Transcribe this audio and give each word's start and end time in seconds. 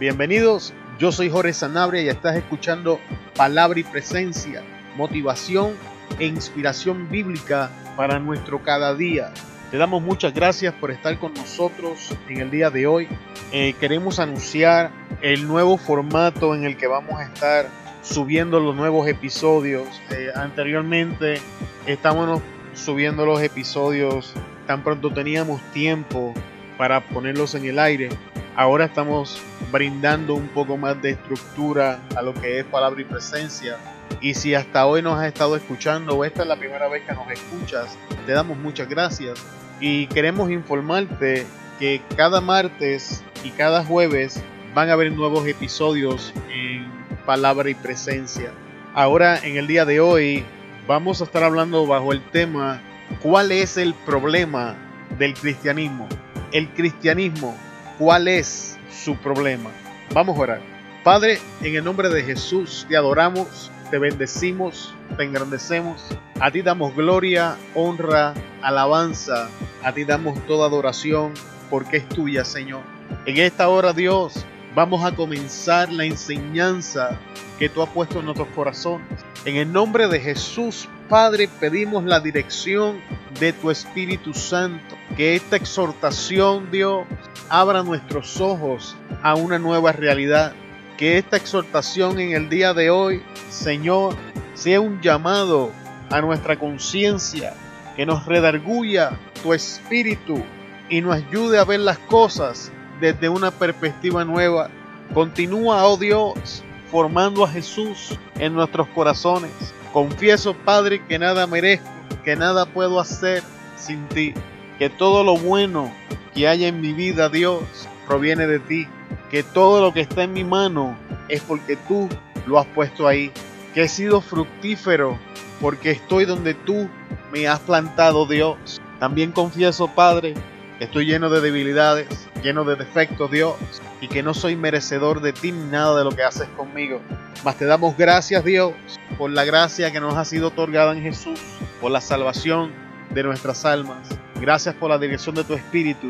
Bienvenidos, 0.00 0.74
yo 0.98 1.12
soy 1.12 1.30
Jorge 1.30 1.52
Sanabria 1.52 2.02
y 2.02 2.08
estás 2.08 2.34
escuchando 2.34 2.98
Palabra 3.36 3.78
y 3.78 3.84
Presencia, 3.84 4.60
motivación 4.96 5.74
e 6.18 6.26
inspiración 6.26 7.08
bíblica 7.08 7.70
para 7.96 8.18
nuestro 8.18 8.60
cada 8.60 8.96
día. 8.96 9.32
Te 9.70 9.78
damos 9.78 10.02
muchas 10.02 10.34
gracias 10.34 10.74
por 10.74 10.90
estar 10.90 11.16
con 11.20 11.32
nosotros 11.34 12.12
en 12.28 12.40
el 12.40 12.50
día 12.50 12.70
de 12.70 12.88
hoy. 12.88 13.08
Eh, 13.52 13.76
queremos 13.78 14.18
anunciar 14.18 14.90
el 15.22 15.46
nuevo 15.46 15.76
formato 15.76 16.56
en 16.56 16.64
el 16.64 16.76
que 16.76 16.88
vamos 16.88 17.20
a 17.20 17.24
estar 17.26 17.68
subiendo 18.02 18.58
los 18.58 18.74
nuevos 18.74 19.06
episodios. 19.06 19.86
Eh, 20.10 20.30
anteriormente 20.34 21.40
estábamos 21.86 22.42
subiendo 22.74 23.24
los 23.24 23.40
episodios 23.40 24.34
tan 24.66 24.82
pronto 24.82 25.12
teníamos 25.12 25.60
tiempo 25.72 26.34
para 26.76 27.00
ponerlos 27.00 27.54
en 27.54 27.66
el 27.66 27.78
aire 27.78 28.08
Ahora 28.56 28.84
estamos 28.86 29.42
brindando 29.72 30.34
un 30.34 30.48
poco 30.48 30.76
más 30.76 31.00
de 31.02 31.10
estructura 31.10 32.00
a 32.16 32.22
lo 32.22 32.34
que 32.34 32.60
es 32.60 32.64
palabra 32.64 33.00
y 33.00 33.04
presencia. 33.04 33.76
Y 34.20 34.34
si 34.34 34.54
hasta 34.54 34.86
hoy 34.86 35.02
nos 35.02 35.18
has 35.18 35.26
estado 35.26 35.56
escuchando 35.56 36.16
o 36.16 36.24
esta 36.24 36.42
es 36.42 36.48
la 36.48 36.56
primera 36.56 36.88
vez 36.88 37.04
que 37.04 37.12
nos 37.12 37.30
escuchas, 37.30 37.98
te 38.26 38.32
damos 38.32 38.56
muchas 38.58 38.88
gracias. 38.88 39.44
Y 39.80 40.06
queremos 40.06 40.50
informarte 40.50 41.46
que 41.78 42.00
cada 42.16 42.40
martes 42.40 43.24
y 43.42 43.50
cada 43.50 43.84
jueves 43.84 44.40
van 44.74 44.88
a 44.88 44.92
haber 44.92 45.12
nuevos 45.12 45.46
episodios 45.46 46.32
en 46.48 46.86
palabra 47.26 47.68
y 47.70 47.74
presencia. 47.74 48.52
Ahora, 48.94 49.38
en 49.38 49.56
el 49.56 49.66
día 49.66 49.84
de 49.84 50.00
hoy, 50.00 50.44
vamos 50.86 51.20
a 51.20 51.24
estar 51.24 51.42
hablando 51.42 51.86
bajo 51.86 52.12
el 52.12 52.22
tema 52.30 52.80
¿Cuál 53.22 53.52
es 53.52 53.76
el 53.76 53.94
problema 53.94 54.74
del 55.18 55.34
cristianismo? 55.34 56.08
El 56.52 56.68
cristianismo 56.70 57.56
cuál 57.98 58.28
es 58.28 58.78
su 58.90 59.16
problema. 59.16 59.70
Vamos 60.12 60.36
a 60.38 60.40
orar. 60.40 60.60
Padre, 61.02 61.38
en 61.60 61.74
el 61.74 61.84
nombre 61.84 62.08
de 62.08 62.22
Jesús 62.22 62.86
te 62.88 62.96
adoramos, 62.96 63.70
te 63.90 63.98
bendecimos, 63.98 64.94
te 65.16 65.24
engrandecemos. 65.24 66.02
A 66.40 66.50
ti 66.50 66.62
damos 66.62 66.94
gloria, 66.94 67.56
honra, 67.74 68.34
alabanza. 68.62 69.48
A 69.82 69.92
ti 69.92 70.04
damos 70.04 70.38
toda 70.46 70.66
adoración 70.66 71.34
porque 71.70 71.98
es 71.98 72.08
tuya, 72.08 72.44
Señor. 72.44 72.82
En 73.26 73.36
esta 73.36 73.68
hora, 73.68 73.92
Dios, 73.92 74.44
vamos 74.74 75.04
a 75.04 75.14
comenzar 75.14 75.92
la 75.92 76.04
enseñanza 76.04 77.18
que 77.58 77.68
tú 77.68 77.82
has 77.82 77.88
puesto 77.90 78.20
en 78.20 78.26
nuestros 78.26 78.48
corazones. 78.48 79.06
En 79.44 79.56
el 79.56 79.70
nombre 79.70 80.08
de 80.08 80.20
Jesús, 80.20 80.88
Padre, 81.08 81.48
pedimos 81.60 82.04
la 82.04 82.20
dirección 82.20 82.98
de 83.38 83.52
tu 83.52 83.70
Espíritu 83.70 84.32
Santo. 84.32 84.96
Que 85.16 85.36
esta 85.36 85.56
exhortación, 85.56 86.70
Dios, 86.70 87.06
abra 87.48 87.82
nuestros 87.82 88.40
ojos 88.40 88.96
a 89.22 89.34
una 89.34 89.58
nueva 89.58 89.92
realidad. 89.92 90.52
Que 90.96 91.18
esta 91.18 91.36
exhortación 91.36 92.20
en 92.20 92.32
el 92.32 92.48
día 92.48 92.72
de 92.72 92.90
hoy, 92.90 93.22
Señor, 93.50 94.14
sea 94.54 94.80
un 94.80 95.00
llamado 95.00 95.72
a 96.10 96.20
nuestra 96.20 96.58
conciencia, 96.58 97.54
que 97.96 98.06
nos 98.06 98.26
redarguya 98.26 99.18
tu 99.42 99.52
espíritu 99.52 100.42
y 100.88 101.00
nos 101.00 101.16
ayude 101.16 101.58
a 101.58 101.64
ver 101.64 101.80
las 101.80 101.98
cosas 101.98 102.70
desde 103.00 103.28
una 103.28 103.50
perspectiva 103.50 104.24
nueva. 104.24 104.70
Continúa, 105.12 105.84
oh 105.84 105.96
Dios, 105.96 106.62
formando 106.90 107.44
a 107.44 107.48
Jesús 107.48 108.18
en 108.38 108.54
nuestros 108.54 108.86
corazones. 108.88 109.50
Confieso, 109.92 110.54
Padre, 110.54 111.04
que 111.06 111.18
nada 111.18 111.46
merezco, 111.46 111.88
que 112.24 112.36
nada 112.36 112.66
puedo 112.66 113.00
hacer 113.00 113.42
sin 113.76 114.06
ti, 114.08 114.34
que 114.78 114.90
todo 114.90 115.24
lo 115.24 115.36
bueno 115.36 115.92
que 116.34 116.48
haya 116.48 116.68
en 116.68 116.80
mi 116.80 116.92
vida, 116.92 117.28
Dios, 117.28 117.62
proviene 118.06 118.46
de 118.46 118.58
ti, 118.58 118.86
que 119.30 119.42
todo 119.42 119.80
lo 119.80 119.92
que 119.92 120.00
está 120.00 120.24
en 120.24 120.32
mi 120.32 120.44
mano 120.44 120.96
es 121.28 121.42
porque 121.42 121.76
tú 121.76 122.08
lo 122.46 122.58
has 122.58 122.66
puesto 122.66 123.06
ahí, 123.06 123.32
que 123.72 123.82
he 123.82 123.88
sido 123.88 124.20
fructífero 124.20 125.18
porque 125.60 125.92
estoy 125.92 126.24
donde 126.24 126.54
tú 126.54 126.88
me 127.32 127.48
has 127.48 127.60
plantado, 127.60 128.26
Dios. 128.26 128.80
También 128.98 129.32
confieso, 129.32 129.88
Padre, 129.88 130.34
que 130.78 130.84
estoy 130.84 131.06
lleno 131.06 131.30
de 131.30 131.40
debilidades, 131.40 132.28
lleno 132.42 132.64
de 132.64 132.76
defectos, 132.76 133.30
Dios, 133.30 133.54
y 134.00 134.08
que 134.08 134.22
no 134.22 134.34
soy 134.34 134.56
merecedor 134.56 135.20
de 135.20 135.32
ti 135.32 135.52
ni 135.52 135.64
nada 135.70 135.98
de 135.98 136.04
lo 136.04 136.10
que 136.10 136.22
haces 136.22 136.48
conmigo. 136.56 137.00
Mas 137.44 137.56
te 137.56 137.64
damos 137.64 137.96
gracias, 137.96 138.44
Dios, 138.44 138.74
por 139.16 139.30
la 139.30 139.44
gracia 139.44 139.90
que 139.90 140.00
nos 140.00 140.14
ha 140.14 140.24
sido 140.24 140.48
otorgada 140.48 140.92
en 140.92 141.02
Jesús, 141.02 141.40
por 141.80 141.90
la 141.90 142.00
salvación 142.00 142.72
de 143.10 143.22
nuestras 143.22 143.64
almas. 143.64 144.08
Gracias 144.40 144.74
por 144.74 144.90
la 144.90 144.98
dirección 144.98 145.34
de 145.34 145.44
tu 145.44 145.54
Espíritu 145.54 146.08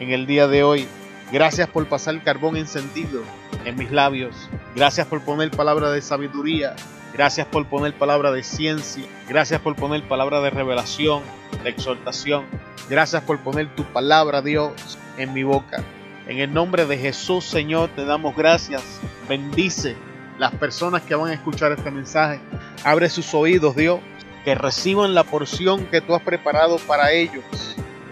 en 0.00 0.10
el 0.10 0.26
día 0.26 0.48
de 0.48 0.62
hoy. 0.62 0.88
Gracias 1.30 1.68
por 1.68 1.86
pasar 1.88 2.14
el 2.14 2.22
carbón 2.22 2.56
encendido 2.56 3.22
en 3.64 3.76
mis 3.76 3.90
labios. 3.90 4.48
Gracias 4.74 5.06
por 5.06 5.22
poner 5.22 5.50
palabra 5.50 5.90
de 5.90 6.00
sabiduría. 6.00 6.74
Gracias 7.12 7.46
por 7.46 7.66
poner 7.66 7.94
palabra 7.94 8.30
de 8.30 8.42
ciencia. 8.42 9.04
Gracias 9.28 9.60
por 9.60 9.74
poner 9.74 10.06
palabra 10.06 10.40
de 10.40 10.50
revelación, 10.50 11.22
de 11.62 11.70
exhortación. 11.70 12.44
Gracias 12.88 13.22
por 13.22 13.40
poner 13.40 13.74
tu 13.74 13.84
palabra, 13.84 14.42
Dios, 14.42 14.98
en 15.16 15.32
mi 15.32 15.42
boca. 15.42 15.82
En 16.28 16.38
el 16.38 16.52
nombre 16.52 16.86
de 16.86 16.98
Jesús, 16.98 17.44
Señor, 17.44 17.90
te 17.96 18.04
damos 18.04 18.36
gracias. 18.36 18.82
Bendice 19.28 19.96
las 20.38 20.54
personas 20.54 21.02
que 21.02 21.14
van 21.14 21.30
a 21.30 21.34
escuchar 21.34 21.72
este 21.72 21.90
mensaje. 21.90 22.40
Abre 22.84 23.08
sus 23.08 23.32
oídos, 23.34 23.74
Dios, 23.76 24.00
que 24.44 24.54
reciban 24.54 25.14
la 25.14 25.24
porción 25.24 25.86
que 25.86 26.00
tú 26.00 26.14
has 26.14 26.22
preparado 26.22 26.78
para 26.78 27.12
ellos. 27.12 27.42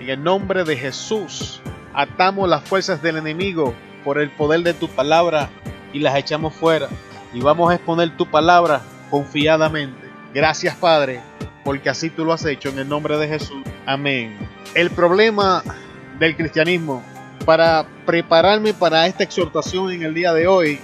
En 0.05 0.11
el 0.11 0.23
nombre 0.23 0.65
de 0.65 0.77
Jesús, 0.77 1.63
atamos 1.95 2.47
las 2.47 2.63
fuerzas 2.63 3.01
del 3.01 3.17
enemigo 3.17 3.75
por 4.05 4.19
el 4.19 4.29
poder 4.29 4.61
de 4.61 4.75
tu 4.75 4.87
palabra 4.87 5.49
y 5.95 6.01
las 6.01 6.15
echamos 6.17 6.53
fuera. 6.53 6.89
Y 7.33 7.41
vamos 7.41 7.71
a 7.71 7.77
exponer 7.77 8.15
tu 8.15 8.27
palabra 8.27 8.83
confiadamente. 9.09 10.07
Gracias, 10.35 10.77
Padre, 10.77 11.23
porque 11.65 11.89
así 11.89 12.11
tú 12.11 12.27
lo 12.27 12.35
has 12.35 12.45
hecho 12.45 12.69
en 12.69 12.81
el 12.81 12.89
nombre 12.91 13.17
de 13.17 13.29
Jesús. 13.29 13.63
Amén. 13.87 14.37
El 14.75 14.91
problema 14.91 15.63
del 16.19 16.37
cristianismo 16.37 17.03
para 17.47 17.87
prepararme 18.05 18.75
para 18.75 19.07
esta 19.07 19.25
exhortación 19.25 19.91
en 19.91 20.03
el 20.03 20.13
día 20.13 20.35
de 20.35 20.47
hoy, 20.47 20.81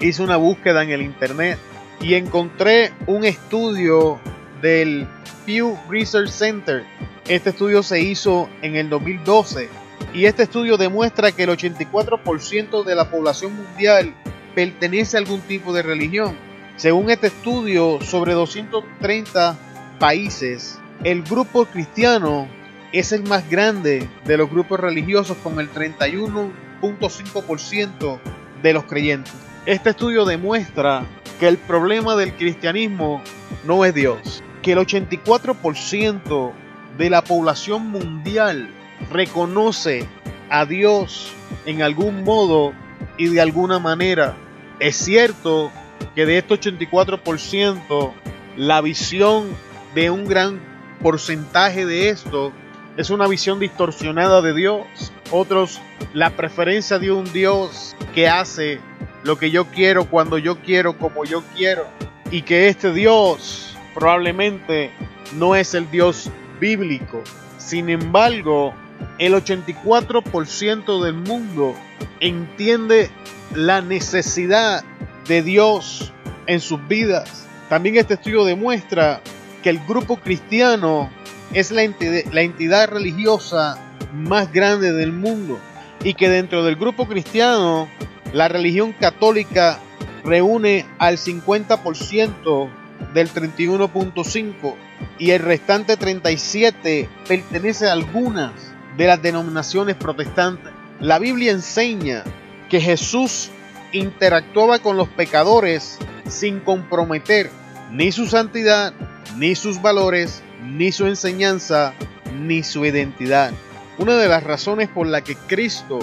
hice 0.00 0.22
una 0.22 0.38
búsqueda 0.38 0.82
en 0.82 0.90
el 0.90 1.02
internet 1.02 1.58
y 2.00 2.14
encontré 2.14 2.94
un 3.06 3.26
estudio 3.26 4.18
del 4.62 5.06
Pew 5.44 5.78
Research 5.90 6.30
Center. 6.30 6.82
Este 7.28 7.50
estudio 7.50 7.82
se 7.82 8.00
hizo 8.02 8.48
en 8.60 8.76
el 8.76 8.90
2012 8.90 9.70
y 10.12 10.26
este 10.26 10.42
estudio 10.42 10.76
demuestra 10.76 11.32
que 11.32 11.44
el 11.44 11.50
84% 11.50 12.84
de 12.84 12.94
la 12.94 13.10
población 13.10 13.56
mundial 13.56 14.14
pertenece 14.54 15.16
a 15.16 15.20
algún 15.20 15.40
tipo 15.40 15.72
de 15.72 15.80
religión. 15.82 16.36
Según 16.76 17.08
este 17.08 17.28
estudio, 17.28 17.98
sobre 18.02 18.34
230 18.34 19.56
países, 19.98 20.78
el 21.02 21.22
grupo 21.22 21.64
cristiano 21.64 22.46
es 22.92 23.12
el 23.12 23.22
más 23.22 23.48
grande 23.48 24.06
de 24.26 24.36
los 24.36 24.50
grupos 24.50 24.80
religiosos 24.80 25.38
con 25.38 25.58
el 25.60 25.72
31.5% 25.72 28.18
de 28.62 28.72
los 28.74 28.84
creyentes. 28.84 29.32
Este 29.64 29.88
estudio 29.90 30.24
demuestra 30.26 31.06
que 31.40 31.48
el 31.48 31.56
problema 31.56 32.16
del 32.16 32.34
cristianismo 32.34 33.22
no 33.64 33.86
es 33.86 33.94
Dios, 33.94 34.42
que 34.60 34.72
el 34.72 34.78
84% 34.80 36.52
de 36.96 37.10
la 37.10 37.22
población 37.22 37.88
mundial 37.88 38.68
reconoce 39.10 40.06
a 40.50 40.64
Dios 40.66 41.32
en 41.66 41.82
algún 41.82 42.24
modo 42.24 42.72
y 43.18 43.28
de 43.28 43.40
alguna 43.40 43.78
manera. 43.78 44.36
Es 44.78 44.96
cierto 44.96 45.70
que 46.14 46.26
de 46.26 46.38
este 46.38 46.54
84%, 46.54 48.12
la 48.56 48.80
visión 48.80 49.48
de 49.94 50.10
un 50.10 50.26
gran 50.26 50.60
porcentaje 51.02 51.86
de 51.86 52.08
esto 52.08 52.52
es 52.96 53.10
una 53.10 53.26
visión 53.26 53.58
distorsionada 53.58 54.40
de 54.42 54.54
Dios. 54.54 55.12
Otros, 55.30 55.80
la 56.12 56.30
preferencia 56.30 56.98
de 56.98 57.10
un 57.10 57.30
Dios 57.32 57.96
que 58.14 58.28
hace 58.28 58.80
lo 59.24 59.38
que 59.38 59.50
yo 59.50 59.66
quiero, 59.66 60.04
cuando 60.04 60.38
yo 60.38 60.60
quiero, 60.60 60.96
como 60.98 61.24
yo 61.24 61.42
quiero. 61.56 61.86
Y 62.30 62.42
que 62.42 62.68
este 62.68 62.92
Dios 62.92 63.76
probablemente 63.94 64.90
no 65.34 65.56
es 65.56 65.74
el 65.74 65.90
Dios 65.90 66.30
bíblico. 66.58 67.22
Sin 67.58 67.88
embargo, 67.90 68.74
el 69.18 69.34
84% 69.34 71.02
del 71.02 71.14
mundo 71.14 71.74
entiende 72.20 73.10
la 73.54 73.80
necesidad 73.80 74.84
de 75.26 75.42
Dios 75.42 76.12
en 76.46 76.60
sus 76.60 76.86
vidas. 76.88 77.46
También 77.68 77.96
este 77.96 78.14
estudio 78.14 78.44
demuestra 78.44 79.20
que 79.62 79.70
el 79.70 79.78
grupo 79.86 80.16
cristiano 80.16 81.10
es 81.52 81.70
la 81.70 81.82
entidad, 81.82 82.88
religiosa 82.88 83.78
más 84.12 84.52
grande 84.52 84.92
del 84.92 85.12
mundo 85.12 85.58
y 86.02 86.14
que 86.14 86.28
dentro 86.28 86.62
del 86.64 86.76
grupo 86.76 87.06
cristiano 87.06 87.88
la 88.32 88.48
religión 88.48 88.92
católica 88.92 89.78
reúne 90.24 90.84
al 90.98 91.16
50% 91.16 92.68
del 93.14 93.30
31.5 93.30 94.74
y 95.18 95.30
el 95.30 95.40
restante 95.40 95.96
37 95.96 97.08
pertenece 97.26 97.88
a 97.88 97.92
algunas 97.92 98.52
de 98.96 99.06
las 99.06 99.22
denominaciones 99.22 99.96
protestantes. 99.96 100.72
La 101.00 101.18
Biblia 101.18 101.52
enseña 101.52 102.24
que 102.68 102.80
Jesús 102.80 103.50
interactuaba 103.92 104.78
con 104.78 104.96
los 104.96 105.08
pecadores 105.08 105.98
sin 106.28 106.60
comprometer 106.60 107.50
ni 107.92 108.12
su 108.12 108.26
santidad, 108.26 108.92
ni 109.36 109.54
sus 109.54 109.80
valores, 109.80 110.42
ni 110.62 110.92
su 110.92 111.06
enseñanza, 111.06 111.94
ni 112.40 112.62
su 112.62 112.84
identidad. 112.84 113.52
Una 113.98 114.16
de 114.16 114.28
las 114.28 114.42
razones 114.42 114.88
por 114.88 115.06
la 115.06 115.22
que 115.22 115.36
Cristo 115.36 115.98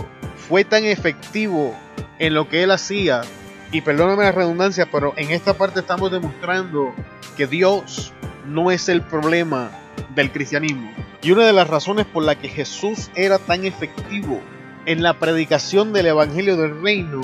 fue 0.47 0.63
tan 0.63 0.85
efectivo 0.85 1.75
en 2.19 2.33
lo 2.33 2.47
que 2.47 2.63
él 2.63 2.71
hacía, 2.71 3.21
y 3.71 3.81
perdóname 3.81 4.23
la 4.23 4.31
redundancia, 4.31 4.87
pero 4.91 5.13
en 5.17 5.31
esta 5.31 5.53
parte 5.53 5.79
estamos 5.81 6.11
demostrando 6.11 6.93
que 7.35 7.47
Dios 7.47 8.13
no 8.45 8.71
es 8.71 8.89
el 8.89 9.01
problema 9.01 9.71
del 10.15 10.31
cristianismo. 10.31 10.91
Y 11.21 11.31
una 11.31 11.45
de 11.45 11.53
las 11.53 11.67
razones 11.67 12.05
por 12.05 12.23
la 12.23 12.35
que 12.35 12.49
Jesús 12.49 13.11
era 13.15 13.37
tan 13.39 13.65
efectivo 13.65 14.41
en 14.85 15.03
la 15.03 15.19
predicación 15.19 15.93
del 15.93 16.07
Evangelio 16.07 16.57
del 16.57 16.81
Reino 16.81 17.21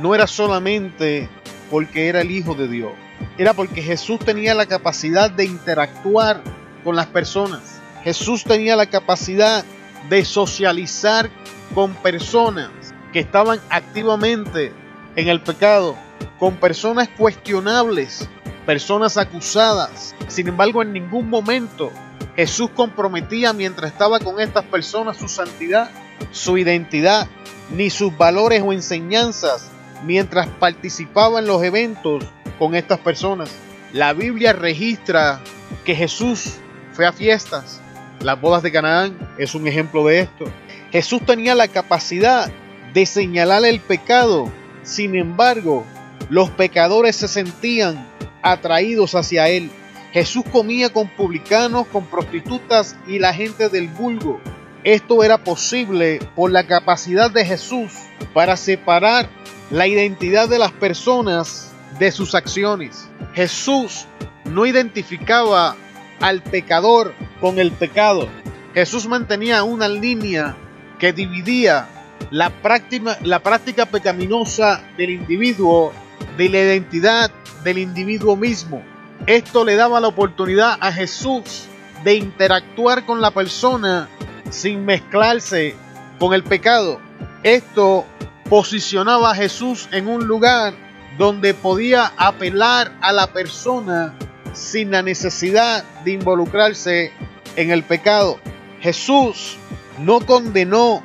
no 0.00 0.14
era 0.14 0.26
solamente 0.26 1.28
porque 1.70 2.08
era 2.08 2.22
el 2.22 2.30
Hijo 2.30 2.54
de 2.54 2.68
Dios, 2.68 2.92
era 3.38 3.52
porque 3.52 3.82
Jesús 3.82 4.18
tenía 4.20 4.54
la 4.54 4.66
capacidad 4.66 5.30
de 5.30 5.44
interactuar 5.44 6.42
con 6.82 6.96
las 6.96 7.06
personas. 7.06 7.80
Jesús 8.02 8.44
tenía 8.44 8.76
la 8.76 8.86
capacidad 8.86 9.64
de 10.08 10.24
socializar 10.24 11.30
con 11.74 11.94
personas 11.94 12.70
que 13.12 13.20
estaban 13.20 13.60
activamente 13.70 14.72
en 15.16 15.28
el 15.28 15.40
pecado, 15.40 15.96
con 16.38 16.56
personas 16.56 17.08
cuestionables, 17.16 18.28
personas 18.66 19.16
acusadas. 19.16 20.14
Sin 20.28 20.48
embargo, 20.48 20.82
en 20.82 20.92
ningún 20.92 21.28
momento 21.28 21.90
Jesús 22.36 22.70
comprometía 22.74 23.52
mientras 23.52 23.92
estaba 23.92 24.18
con 24.18 24.40
estas 24.40 24.64
personas 24.64 25.16
su 25.16 25.28
santidad, 25.28 25.90
su 26.32 26.58
identidad, 26.58 27.28
ni 27.70 27.90
sus 27.90 28.16
valores 28.16 28.62
o 28.64 28.72
enseñanzas 28.72 29.70
mientras 30.04 30.48
participaba 30.48 31.38
en 31.38 31.46
los 31.46 31.62
eventos 31.62 32.24
con 32.58 32.74
estas 32.74 32.98
personas. 32.98 33.50
La 33.92 34.12
Biblia 34.12 34.52
registra 34.52 35.40
que 35.84 35.94
Jesús 35.94 36.56
fue 36.92 37.06
a 37.06 37.12
fiestas. 37.12 37.80
Las 38.20 38.40
bodas 38.40 38.62
de 38.62 38.72
Canaán 38.72 39.16
es 39.38 39.54
un 39.54 39.66
ejemplo 39.66 40.06
de 40.06 40.20
esto. 40.20 40.44
Jesús 40.90 41.22
tenía 41.24 41.54
la 41.54 41.68
capacidad 41.68 42.50
de 42.92 43.06
señalar 43.06 43.64
el 43.64 43.80
pecado. 43.80 44.50
Sin 44.82 45.14
embargo, 45.14 45.84
los 46.28 46.50
pecadores 46.50 47.16
se 47.16 47.28
sentían 47.28 48.06
atraídos 48.44 49.14
hacia 49.14 49.48
él. 49.48 49.70
Jesús 50.12 50.44
comía 50.52 50.90
con 50.90 51.08
publicanos, 51.08 51.88
con 51.88 52.06
prostitutas 52.06 52.96
y 53.08 53.18
la 53.18 53.34
gente 53.34 53.68
del 53.68 53.88
vulgo. 53.88 54.40
Esto 54.84 55.24
era 55.24 55.42
posible 55.42 56.20
por 56.36 56.52
la 56.52 56.66
capacidad 56.66 57.30
de 57.30 57.44
Jesús 57.44 57.92
para 58.32 58.56
separar 58.56 59.28
la 59.70 59.88
identidad 59.88 60.48
de 60.48 60.58
las 60.58 60.72
personas 60.72 61.72
de 61.98 62.12
sus 62.12 62.34
acciones. 62.34 63.08
Jesús 63.32 64.06
no 64.44 64.66
identificaba 64.66 65.74
al 66.20 66.42
pecador 66.42 67.14
con 67.40 67.58
el 67.58 67.72
pecado. 67.72 68.28
Jesús 68.74 69.06
mantenía 69.06 69.64
una 69.64 69.88
línea 69.88 70.54
que 70.98 71.12
dividía 71.12 71.88
la 72.30 72.50
práctica, 72.50 73.18
la 73.22 73.40
práctica 73.40 73.86
pecaminosa 73.86 74.84
del 74.96 75.10
individuo 75.10 75.92
de 76.36 76.48
la 76.48 76.58
identidad 76.58 77.30
del 77.64 77.78
individuo 77.78 78.36
mismo. 78.36 78.82
Esto 79.26 79.64
le 79.64 79.76
daba 79.76 80.00
la 80.00 80.08
oportunidad 80.08 80.76
a 80.80 80.92
Jesús 80.92 81.64
de 82.04 82.14
interactuar 82.14 83.06
con 83.06 83.20
la 83.20 83.30
persona 83.30 84.08
sin 84.50 84.84
mezclarse 84.84 85.74
con 86.18 86.34
el 86.34 86.44
pecado. 86.44 87.00
Esto 87.42 88.04
posicionaba 88.48 89.30
a 89.30 89.34
Jesús 89.34 89.88
en 89.92 90.08
un 90.08 90.26
lugar 90.26 90.74
donde 91.18 91.54
podía 91.54 92.12
apelar 92.16 92.92
a 93.00 93.12
la 93.12 93.28
persona 93.28 94.14
sin 94.52 94.90
la 94.90 95.02
necesidad 95.02 95.84
de 96.04 96.12
involucrarse 96.12 97.12
en 97.56 97.70
el 97.70 97.82
pecado. 97.82 98.38
Jesús 98.80 99.56
no 99.98 100.20
condenó 100.20 101.02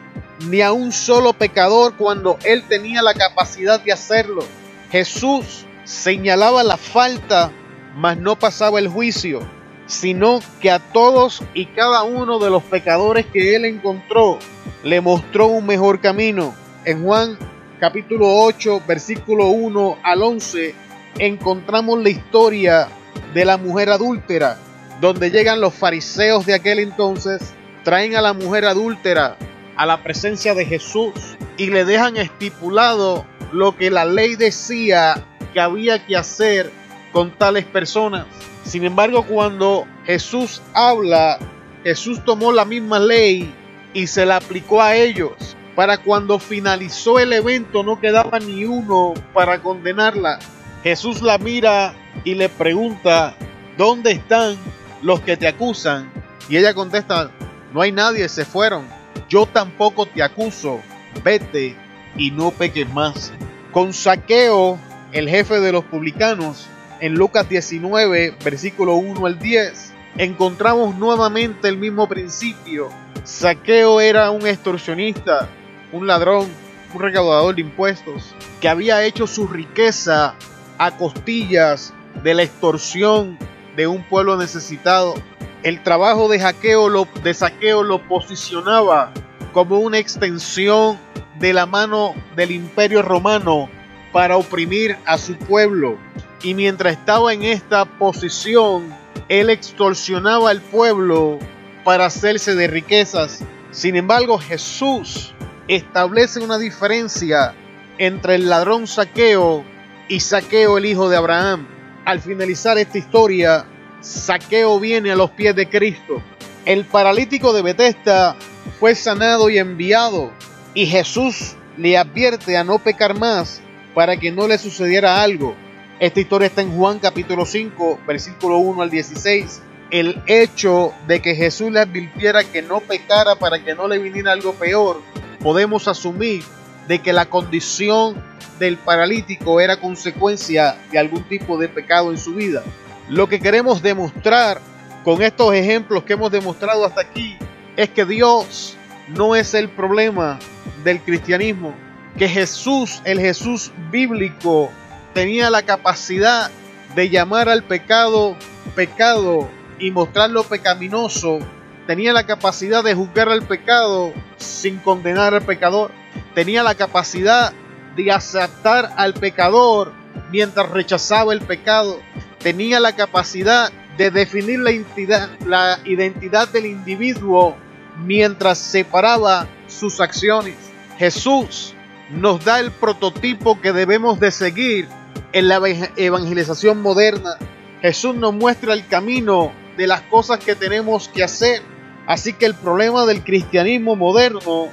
ni 0.47 0.61
a 0.61 0.71
un 0.71 0.91
solo 0.91 1.33
pecador 1.33 1.95
cuando 1.95 2.37
él 2.43 2.63
tenía 2.67 3.01
la 3.01 3.13
capacidad 3.13 3.79
de 3.79 3.91
hacerlo. 3.91 4.43
Jesús 4.91 5.65
señalaba 5.89 6.63
la 6.63 6.77
falta, 6.77 7.51
mas 7.95 8.15
no 8.15 8.37
pasaba 8.37 8.77
el 8.77 8.87
juicio, 8.87 9.39
sino 9.87 10.39
que 10.61 10.69
a 10.69 10.77
todos 10.77 11.41
y 11.55 11.65
cada 11.65 12.03
uno 12.03 12.37
de 12.37 12.51
los 12.51 12.61
pecadores 12.61 13.25
que 13.25 13.55
él 13.55 13.65
encontró 13.65 14.37
le 14.83 15.01
mostró 15.01 15.47
un 15.47 15.65
mejor 15.65 15.99
camino. 15.99 16.53
En 16.85 17.03
Juan 17.03 17.39
capítulo 17.79 18.27
8, 18.43 18.83
versículo 18.87 19.47
1 19.47 19.97
al 20.03 20.21
11, 20.21 20.75
encontramos 21.17 22.03
la 22.03 22.09
historia 22.09 22.87
de 23.33 23.45
la 23.45 23.57
mujer 23.57 23.89
adúltera, 23.89 24.59
donde 25.01 25.31
llegan 25.31 25.59
los 25.59 25.73
fariseos 25.73 26.45
de 26.45 26.53
aquel 26.53 26.77
entonces, 26.77 27.41
traen 27.83 28.15
a 28.15 28.21
la 28.21 28.33
mujer 28.33 28.65
adúltera 28.65 29.37
a 29.75 29.87
la 29.87 30.03
presencia 30.03 30.53
de 30.53 30.65
Jesús 30.65 31.13
y 31.57 31.67
le 31.67 31.83
dejan 31.83 32.15
estipulado 32.15 33.25
lo 33.51 33.75
que 33.75 33.89
la 33.89 34.05
ley 34.05 34.35
decía 34.35 35.25
que 35.51 35.59
había 35.59 36.05
que 36.05 36.15
hacer 36.15 36.71
con 37.11 37.31
tales 37.31 37.65
personas. 37.65 38.25
Sin 38.63 38.83
embargo, 38.83 39.25
cuando 39.25 39.87
Jesús 40.05 40.61
habla, 40.73 41.39
Jesús 41.83 42.23
tomó 42.23 42.51
la 42.51 42.65
misma 42.65 42.99
ley 42.99 43.53
y 43.93 44.07
se 44.07 44.25
la 44.25 44.37
aplicó 44.37 44.81
a 44.81 44.95
ellos. 44.95 45.55
Para 45.75 45.97
cuando 45.97 46.39
finalizó 46.39 47.19
el 47.19 47.31
evento 47.31 47.83
no 47.83 47.99
quedaba 47.99 48.39
ni 48.39 48.65
uno 48.65 49.13
para 49.33 49.61
condenarla. 49.61 50.39
Jesús 50.83 51.21
la 51.21 51.37
mira 51.37 51.93
y 52.23 52.35
le 52.35 52.49
pregunta, 52.49 53.35
¿dónde 53.77 54.11
están 54.11 54.57
los 55.01 55.21
que 55.21 55.37
te 55.37 55.47
acusan? 55.47 56.11
Y 56.49 56.57
ella 56.57 56.73
contesta, 56.73 57.31
no 57.73 57.81
hay 57.81 57.91
nadie, 57.91 58.27
se 58.29 58.45
fueron. 58.45 58.87
Yo 59.29 59.45
tampoco 59.45 60.05
te 60.05 60.23
acuso, 60.23 60.81
vete 61.23 61.75
y 62.17 62.31
no 62.31 62.51
peques 62.51 62.91
más. 62.93 63.31
Con 63.71 63.93
saqueo, 63.93 64.79
el 65.11 65.27
jefe 65.27 65.59
de 65.59 65.71
los 65.71 65.83
publicanos, 65.85 66.67
en 67.01 67.13
Lucas 67.13 67.47
19, 67.49 68.35
versículo 68.43 68.95
1 68.95 69.25
al 69.25 69.39
10, 69.39 69.93
encontramos 70.17 70.95
nuevamente 70.95 71.67
el 71.67 71.77
mismo 71.77 72.07
principio. 72.07 72.89
Saqueo 73.23 74.01
era 74.01 74.31
un 74.31 74.45
extorsionista, 74.45 75.49
un 75.91 76.07
ladrón, 76.07 76.47
un 76.93 77.01
recaudador 77.01 77.55
de 77.55 77.61
impuestos, 77.61 78.35
que 78.61 78.69
había 78.69 79.03
hecho 79.03 79.25
su 79.27 79.47
riqueza 79.47 80.35
a 80.77 80.91
costillas 80.97 81.93
de 82.23 82.33
la 82.33 82.43
extorsión 82.43 83.37
de 83.75 83.87
un 83.87 84.03
pueblo 84.03 84.37
necesitado. 84.37 85.15
El 85.63 85.81
trabajo 85.83 86.27
de, 86.27 86.39
hackeo 86.39 87.07
de 87.23 87.33
saqueo 87.33 87.83
lo 87.83 88.07
posicionaba 88.07 89.11
como 89.53 89.79
una 89.79 89.97
extensión 89.97 90.99
de 91.39 91.53
la 91.53 91.65
mano 91.65 92.13
del 92.35 92.51
imperio 92.51 93.01
romano 93.01 93.69
para 94.11 94.37
oprimir 94.37 94.97
a 95.05 95.17
su 95.17 95.35
pueblo. 95.35 95.97
Y 96.41 96.53
mientras 96.53 96.93
estaba 96.93 97.33
en 97.33 97.43
esta 97.43 97.85
posición, 97.85 98.93
él 99.27 99.49
extorsionaba 99.49 100.49
al 100.49 100.61
pueblo 100.61 101.39
para 101.83 102.05
hacerse 102.05 102.55
de 102.55 102.67
riquezas. 102.67 103.43
Sin 103.71 103.95
embargo, 103.95 104.37
Jesús 104.37 105.33
establece 105.67 106.39
una 106.39 106.57
diferencia 106.57 107.53
entre 107.97 108.35
el 108.35 108.49
ladrón 108.49 108.87
saqueo 108.87 109.63
y 110.07 110.19
saqueo 110.21 110.77
el 110.77 110.85
hijo 110.85 111.09
de 111.09 111.17
Abraham. 111.17 111.67
Al 112.05 112.21
finalizar 112.21 112.77
esta 112.77 112.97
historia, 112.97 113.65
saqueo 114.01 114.79
viene 114.79 115.11
a 115.11 115.15
los 115.15 115.31
pies 115.31 115.55
de 115.55 115.69
Cristo. 115.69 116.21
El 116.65 116.85
paralítico 116.85 117.53
de 117.53 117.61
Betesda 117.61 118.35
fue 118.79 118.95
sanado 118.95 119.49
y 119.49 119.57
enviado 119.57 120.31
y 120.73 120.85
Jesús 120.85 121.55
le 121.77 121.97
advierte 121.97 122.57
a 122.57 122.63
no 122.63 122.79
pecar 122.79 123.17
más 123.17 123.61
para 123.99 124.15
que 124.15 124.31
no 124.31 124.47
le 124.47 124.57
sucediera 124.57 125.21
algo. 125.21 125.57
Esta 125.99 126.21
historia 126.21 126.47
está 126.47 126.61
en 126.61 126.71
Juan 126.71 126.99
capítulo 126.99 127.45
5, 127.45 127.99
versículo 128.07 128.57
1 128.59 128.81
al 128.81 128.89
16. 128.89 129.61
El 129.91 130.23
hecho 130.25 130.93
de 131.05 131.21
que 131.21 131.35
Jesús 131.35 131.69
le 131.69 131.81
advirtiera 131.81 132.45
que 132.45 132.61
no 132.61 132.79
pecara 132.79 133.35
para 133.35 133.61
que 133.61 133.75
no 133.75 133.89
le 133.89 133.99
viniera 133.99 134.31
algo 134.31 134.53
peor, 134.53 135.01
podemos 135.41 135.89
asumir 135.89 136.45
de 136.87 136.99
que 136.99 137.11
la 137.11 137.25
condición 137.25 138.23
del 138.57 138.77
paralítico 138.77 139.59
era 139.59 139.81
consecuencia 139.81 140.77
de 140.93 140.97
algún 140.97 141.25
tipo 141.25 141.57
de 141.57 141.67
pecado 141.67 142.09
en 142.09 142.17
su 142.17 142.35
vida. 142.35 142.63
Lo 143.09 143.27
que 143.27 143.41
queremos 143.41 143.81
demostrar 143.81 144.61
con 145.03 145.21
estos 145.21 145.53
ejemplos 145.53 146.05
que 146.05 146.13
hemos 146.13 146.31
demostrado 146.31 146.85
hasta 146.85 147.01
aquí 147.01 147.37
es 147.75 147.89
que 147.89 148.05
Dios 148.05 148.77
no 149.09 149.35
es 149.35 149.53
el 149.53 149.67
problema 149.67 150.39
del 150.85 151.01
cristianismo, 151.01 151.73
que 152.19 152.27
Jesús, 152.27 153.01
el 153.05 153.17
Jesús 153.17 153.71
bíblico, 153.89 154.69
tenía 155.13 155.49
la 155.49 155.61
capacidad 155.61 156.51
de 156.93 157.09
llamar 157.09 157.47
al 157.47 157.63
pecado 157.63 158.35
pecado 158.75 159.49
y 159.79 159.89
mostrarlo 159.91 160.43
pecaminoso, 160.43 161.39
tenía 161.87 162.11
la 162.11 162.25
capacidad 162.25 162.83
de 162.83 162.93
juzgar 162.93 163.29
al 163.29 163.43
pecado 163.43 164.13
sin 164.37 164.79
condenar 164.79 165.33
al 165.33 165.43
pecador, 165.43 165.91
tenía 166.35 166.61
la 166.61 166.75
capacidad 166.75 167.53
de 167.95 168.11
aceptar 168.11 168.91
al 168.97 169.13
pecador 169.13 169.93
mientras 170.29 170.69
rechazaba 170.69 171.33
el 171.33 171.41
pecado. 171.41 171.99
Tenía 172.39 172.79
la 172.79 172.95
capacidad 172.95 173.71
de 173.97 174.11
definir 174.11 174.59
la 174.59 174.71
identidad, 174.71 175.29
la 175.45 175.79
identidad 175.85 176.47
del 176.49 176.65
individuo 176.65 177.55
mientras 177.97 178.57
separaba 178.57 179.47
sus 179.67 179.99
acciones. 179.99 180.55
Jesús 180.97 181.75
nos 182.11 182.43
da 182.43 182.59
el 182.59 182.71
prototipo 182.71 183.61
que 183.61 183.73
debemos 183.73 184.19
de 184.19 184.31
seguir 184.31 184.87
en 185.33 185.47
la 185.47 185.61
evangelización 185.95 186.81
moderna. 186.81 187.37
Jesús 187.81 188.15
nos 188.15 188.33
muestra 188.33 188.73
el 188.73 188.85
camino 188.87 189.51
de 189.77 189.87
las 189.87 190.01
cosas 190.01 190.39
que 190.39 190.55
tenemos 190.55 191.07
que 191.07 191.23
hacer. 191.23 191.61
Así 192.07 192.33
que 192.33 192.45
el 192.45 192.55
problema 192.55 193.05
del 193.05 193.23
cristianismo 193.23 193.95
moderno 193.95 194.67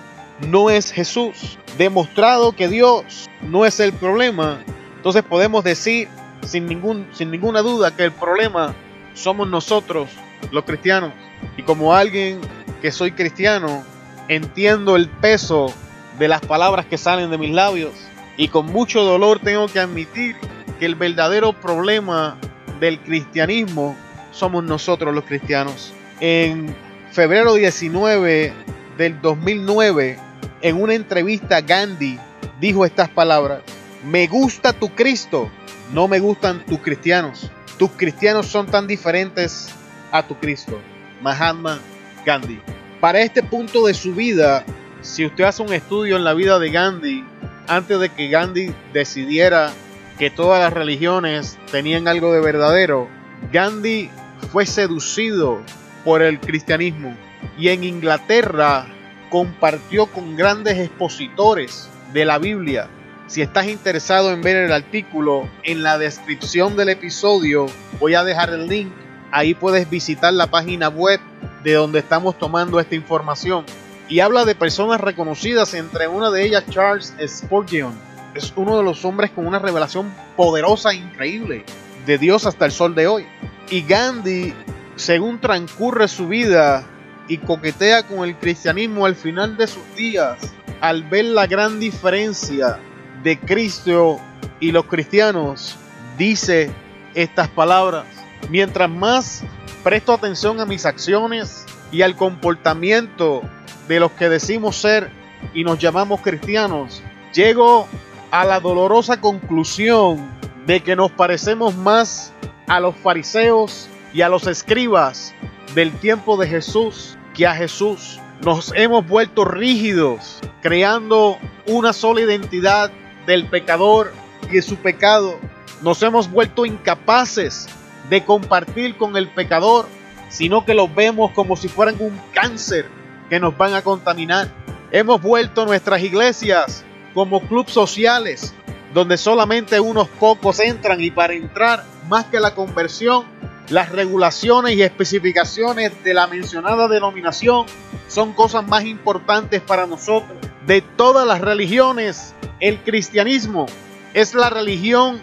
no 0.49 0.71
es 0.71 0.91
Jesús. 0.91 1.59
Demostrado 1.79 2.53
que 2.53 2.69
Dios 2.69 3.29
no 3.43 3.67
es 3.67 3.81
el 3.81 3.93
problema, 3.93 4.63
entonces 4.97 5.23
podemos 5.23 5.63
decir 5.63 6.09
sin, 6.43 6.67
ningún, 6.67 7.07
sin 7.13 7.31
ninguna 7.31 7.61
duda 7.61 7.95
que 7.95 8.05
el 8.05 8.13
problema 8.13 8.75
somos 9.15 9.49
nosotros, 9.49 10.09
los 10.51 10.65
cristianos. 10.65 11.13
Y 11.57 11.63
como 11.63 11.95
alguien 11.95 12.41
que 12.81 12.91
soy 12.91 13.13
cristiano, 13.13 13.85
entiendo 14.29 14.97
el 14.97 15.09
peso 15.09 15.73
de 16.19 16.29
las 16.29 16.41
palabras 16.41 16.87
que 16.87 16.99
salen 16.99 17.31
de 17.31 17.39
mis 17.39 17.51
labios. 17.51 17.93
Y 18.37 18.49
con 18.49 18.67
mucho 18.67 19.03
dolor 19.03 19.39
tengo 19.39 19.67
que 19.69 19.81
admitir 19.81 20.37
que 20.79 20.87
el 20.87 20.95
verdadero 20.95 21.53
problema 21.53 22.39
del 22.81 23.01
cristianismo 23.01 23.97
somos 24.33 24.65
nosotros 24.65 25.15
los 25.15 25.25
cristianos. 25.25 25.93
En 26.21 26.75
febrero 27.11 27.55
19 27.55 28.53
del 28.99 29.21
2009, 29.21 30.19
en 30.63 30.83
una 30.83 30.95
entrevista, 30.95 31.61
Gandhi 31.61 32.19
dijo 32.61 32.85
estas 32.85 33.09
palabras. 33.09 33.63
Me 34.05 34.27
gusta 34.27 34.73
tu 34.73 34.91
Cristo, 34.91 35.51
no 35.93 36.09
me 36.09 36.21
gustan 36.21 36.65
tus 36.67 36.79
cristianos. 36.81 37.51
Tus 37.79 37.91
cristianos 37.93 38.47
son 38.47 38.67
tan 38.67 38.87
diferentes 38.87 39.69
a 40.13 40.23
tu 40.23 40.39
Cristo. 40.39 40.79
Mahatma 41.23 41.79
Gandhi. 42.25 42.61
Para 43.01 43.21
este 43.21 43.43
punto 43.43 43.87
de 43.87 43.95
su 43.95 44.15
vida, 44.15 44.65
si 45.07 45.25
usted 45.25 45.45
hace 45.45 45.63
un 45.63 45.73
estudio 45.73 46.17
en 46.17 46.25
la 46.25 46.35
vida 46.35 46.59
de 46.59 46.71
Gandhi, 46.71 47.25
antes 47.69 48.01
de 48.01 48.09
que 48.09 48.29
Gandhi 48.29 48.75
decidiera 48.93 49.73
que 50.19 50.31
todas 50.31 50.61
las 50.61 50.73
religiones 50.73 51.59
tenían 51.71 52.09
algo 52.09 52.33
de 52.33 52.41
verdadero, 52.41 53.09
Gandhi 53.53 54.11
fue 54.51 54.67
seducido 54.67 55.63
por 56.05 56.23
el 56.23 56.41
cristianismo 56.41 57.17
y 57.57 57.69
en 57.69 57.85
Inglaterra 57.85 58.87
compartió 59.31 60.07
con 60.07 60.37
grandes 60.37 60.79
expositores 60.79 61.89
de 62.13 62.25
la 62.25 62.39
Biblia. 62.39 62.89
Si 63.29 63.43
estás 63.43 63.69
interesado 63.69 64.33
en 64.33 64.43
ver 64.43 64.57
el 64.57 64.73
artículo, 64.73 65.49
en 65.63 65.83
la 65.83 65.99
descripción 65.99 66.77
del 66.77 66.89
episodio 66.89 67.67
voy 68.01 68.15
a 68.15 68.25
dejar 68.25 68.51
el 68.51 68.67
link. 68.67 68.93
Ahí 69.31 69.55
puedes 69.55 69.89
visitar 69.89 70.33
la 70.33 70.49
página 70.49 70.89
web 70.89 71.21
de 71.63 71.75
donde 71.75 72.01
estamos 72.01 72.39
tomando 72.39 72.81
esta 72.81 72.95
información 72.95 73.65
y 74.09 74.21
habla 74.21 74.45
de 74.45 74.55
personas 74.55 75.01
reconocidas, 75.01 75.75
entre 75.75 76.09
una 76.09 76.31
de 76.31 76.45
ellas 76.45 76.65
Charles 76.71 77.15
Spurgeon. 77.27 77.93
Es 78.35 78.53
uno 78.57 78.77
de 78.77 78.85
los 78.85 79.05
hombres 79.05 79.31
con 79.31 79.47
una 79.47 79.59
revelación 79.59 80.13
poderosa 80.37 80.91
e 80.91 80.97
increíble 80.97 81.65
de 82.05 82.19
Dios 82.19 82.47
hasta 82.47 82.67
el 82.67 82.73
sol 82.73 82.95
de 82.95 83.07
hoy. 83.07 83.27
Y 83.71 83.83
Gandhi, 83.83 84.55
según 84.95 85.41
transcurre 85.41 86.07
su 86.07 86.29
vida 86.29 86.85
y 87.29 87.39
coquetea 87.39 88.05
con 88.05 88.29
el 88.29 88.37
cristianismo 88.37 89.07
al 89.07 89.17
final 89.17 89.57
de 89.57 89.67
sus 89.67 89.83
días, 89.97 90.39
al 90.81 91.03
ver 91.05 91.25
la 91.25 91.47
gran 91.47 91.81
diferencia 91.81 92.79
de 93.25 93.39
Cristo 93.41 94.21
y 94.61 94.71
los 94.71 94.87
cristianos, 94.87 95.77
dice 96.17 96.71
estas 97.15 97.49
palabras. 97.49 98.05
Mientras 98.51 98.89
más 98.89 99.43
presto 99.83 100.13
atención 100.13 100.61
a 100.61 100.67
mis 100.67 100.87
acciones 100.87 101.67
y 101.93 102.03
al 102.03 102.17
comportamiento 102.17 103.43
de 103.89 104.01
los 104.01 104.13
que 104.13 104.29
decimos 104.29 104.77
ser 104.77 105.11
y 105.55 105.65
nos 105.65 105.79
llamamos 105.79 106.21
cristianos, 106.21 107.03
llego 107.33 107.87
a 108.31 108.45
la 108.45 108.61
dolorosa 108.61 109.21
conclusión 109.21 110.29
de 110.67 110.81
que 110.81 110.97
nos 110.97 111.11
parecemos 111.13 111.77
más 111.77 112.33
a 112.67 112.81
los 112.81 112.97
fariseos 112.97 113.89
y 114.13 114.23
a 114.23 114.29
los 114.29 114.47
escribas 114.47 115.35
del 115.75 115.93
tiempo 115.93 116.37
de 116.37 116.49
Jesús 116.49 117.17
que 117.35 117.47
a 117.47 117.55
Jesús. 117.55 118.19
Nos 118.43 118.73
hemos 118.75 119.07
vuelto 119.07 119.45
rígidos, 119.45 120.41
creando 120.61 121.39
una 121.67 121.93
sola 121.93 122.21
identidad 122.23 122.91
del 123.27 123.47
pecador 123.47 124.13
y 124.49 124.55
de 124.55 124.63
su 124.63 124.77
pecado. 124.77 125.39
Nos 125.83 126.03
hemos 126.03 126.31
vuelto 126.31 126.67
incapaces 126.67 127.69
de 128.11 128.25
compartir 128.25 128.97
con 128.97 129.17
el 129.17 129.29
pecador, 129.29 129.87
sino 130.29 130.65
que 130.65 130.75
los 130.75 130.95
vemos 130.95 131.33
como 131.33 131.57
si 131.57 131.69
fueran 131.69 131.97
un 131.99 132.19
cáncer 132.33 132.87
que 133.29 133.41
nos 133.41 133.57
van 133.57 133.75
a 133.75 133.83
contaminar. 133.83 134.49
Hemos 134.91 135.21
vuelto 135.21 135.67
nuestras 135.67 136.03
iglesias 136.03 136.85
como 137.15 137.41
clubes 137.41 137.73
sociales 137.73 138.55
donde 138.97 139.19
solamente 139.19 139.79
unos 139.79 140.09
pocos 140.09 140.59
entran 140.59 141.03
y 141.03 141.11
para 141.11 141.35
entrar 141.35 141.85
más 142.09 142.25
que 142.25 142.41
la 142.41 142.55
conversión, 142.55 143.25
las 143.69 143.91
regulaciones 143.91 144.75
y 144.75 144.83
especificaciones 144.83 146.03
de 146.03 146.15
la 146.15 146.27
mencionada 146.27 146.89
denominación 146.89 147.67
son 148.09 148.33
cosas 148.33 148.67
más 148.67 148.85
importantes 148.85 149.61
para 149.61 149.87
nosotros. 149.87 150.39
De 150.67 150.81
todas 150.81 151.27
las 151.27 151.43
religiones, 151.43 152.35
el 152.59 152.79
cristianismo 152.79 153.67
es 154.15 154.35
la 154.35 154.49
religión 154.49 155.21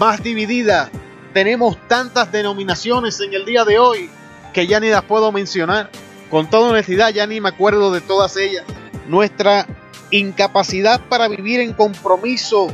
más 0.00 0.20
dividida. 0.22 0.90
Tenemos 1.32 1.76
tantas 1.86 2.32
denominaciones 2.32 3.20
en 3.20 3.34
el 3.34 3.44
día 3.44 3.64
de 3.64 3.78
hoy 3.78 4.10
que 4.52 4.66
ya 4.66 4.80
ni 4.80 4.88
las 4.88 5.02
puedo 5.02 5.32
mencionar. 5.32 5.90
Con 6.30 6.48
toda 6.48 6.70
honestidad 6.70 7.10
ya 7.10 7.26
ni 7.26 7.40
me 7.40 7.50
acuerdo 7.50 7.92
de 7.92 8.00
todas 8.00 8.36
ellas. 8.36 8.64
Nuestra 9.08 9.66
incapacidad 10.10 11.00
para 11.08 11.28
vivir 11.28 11.60
en 11.60 11.72
compromiso 11.72 12.68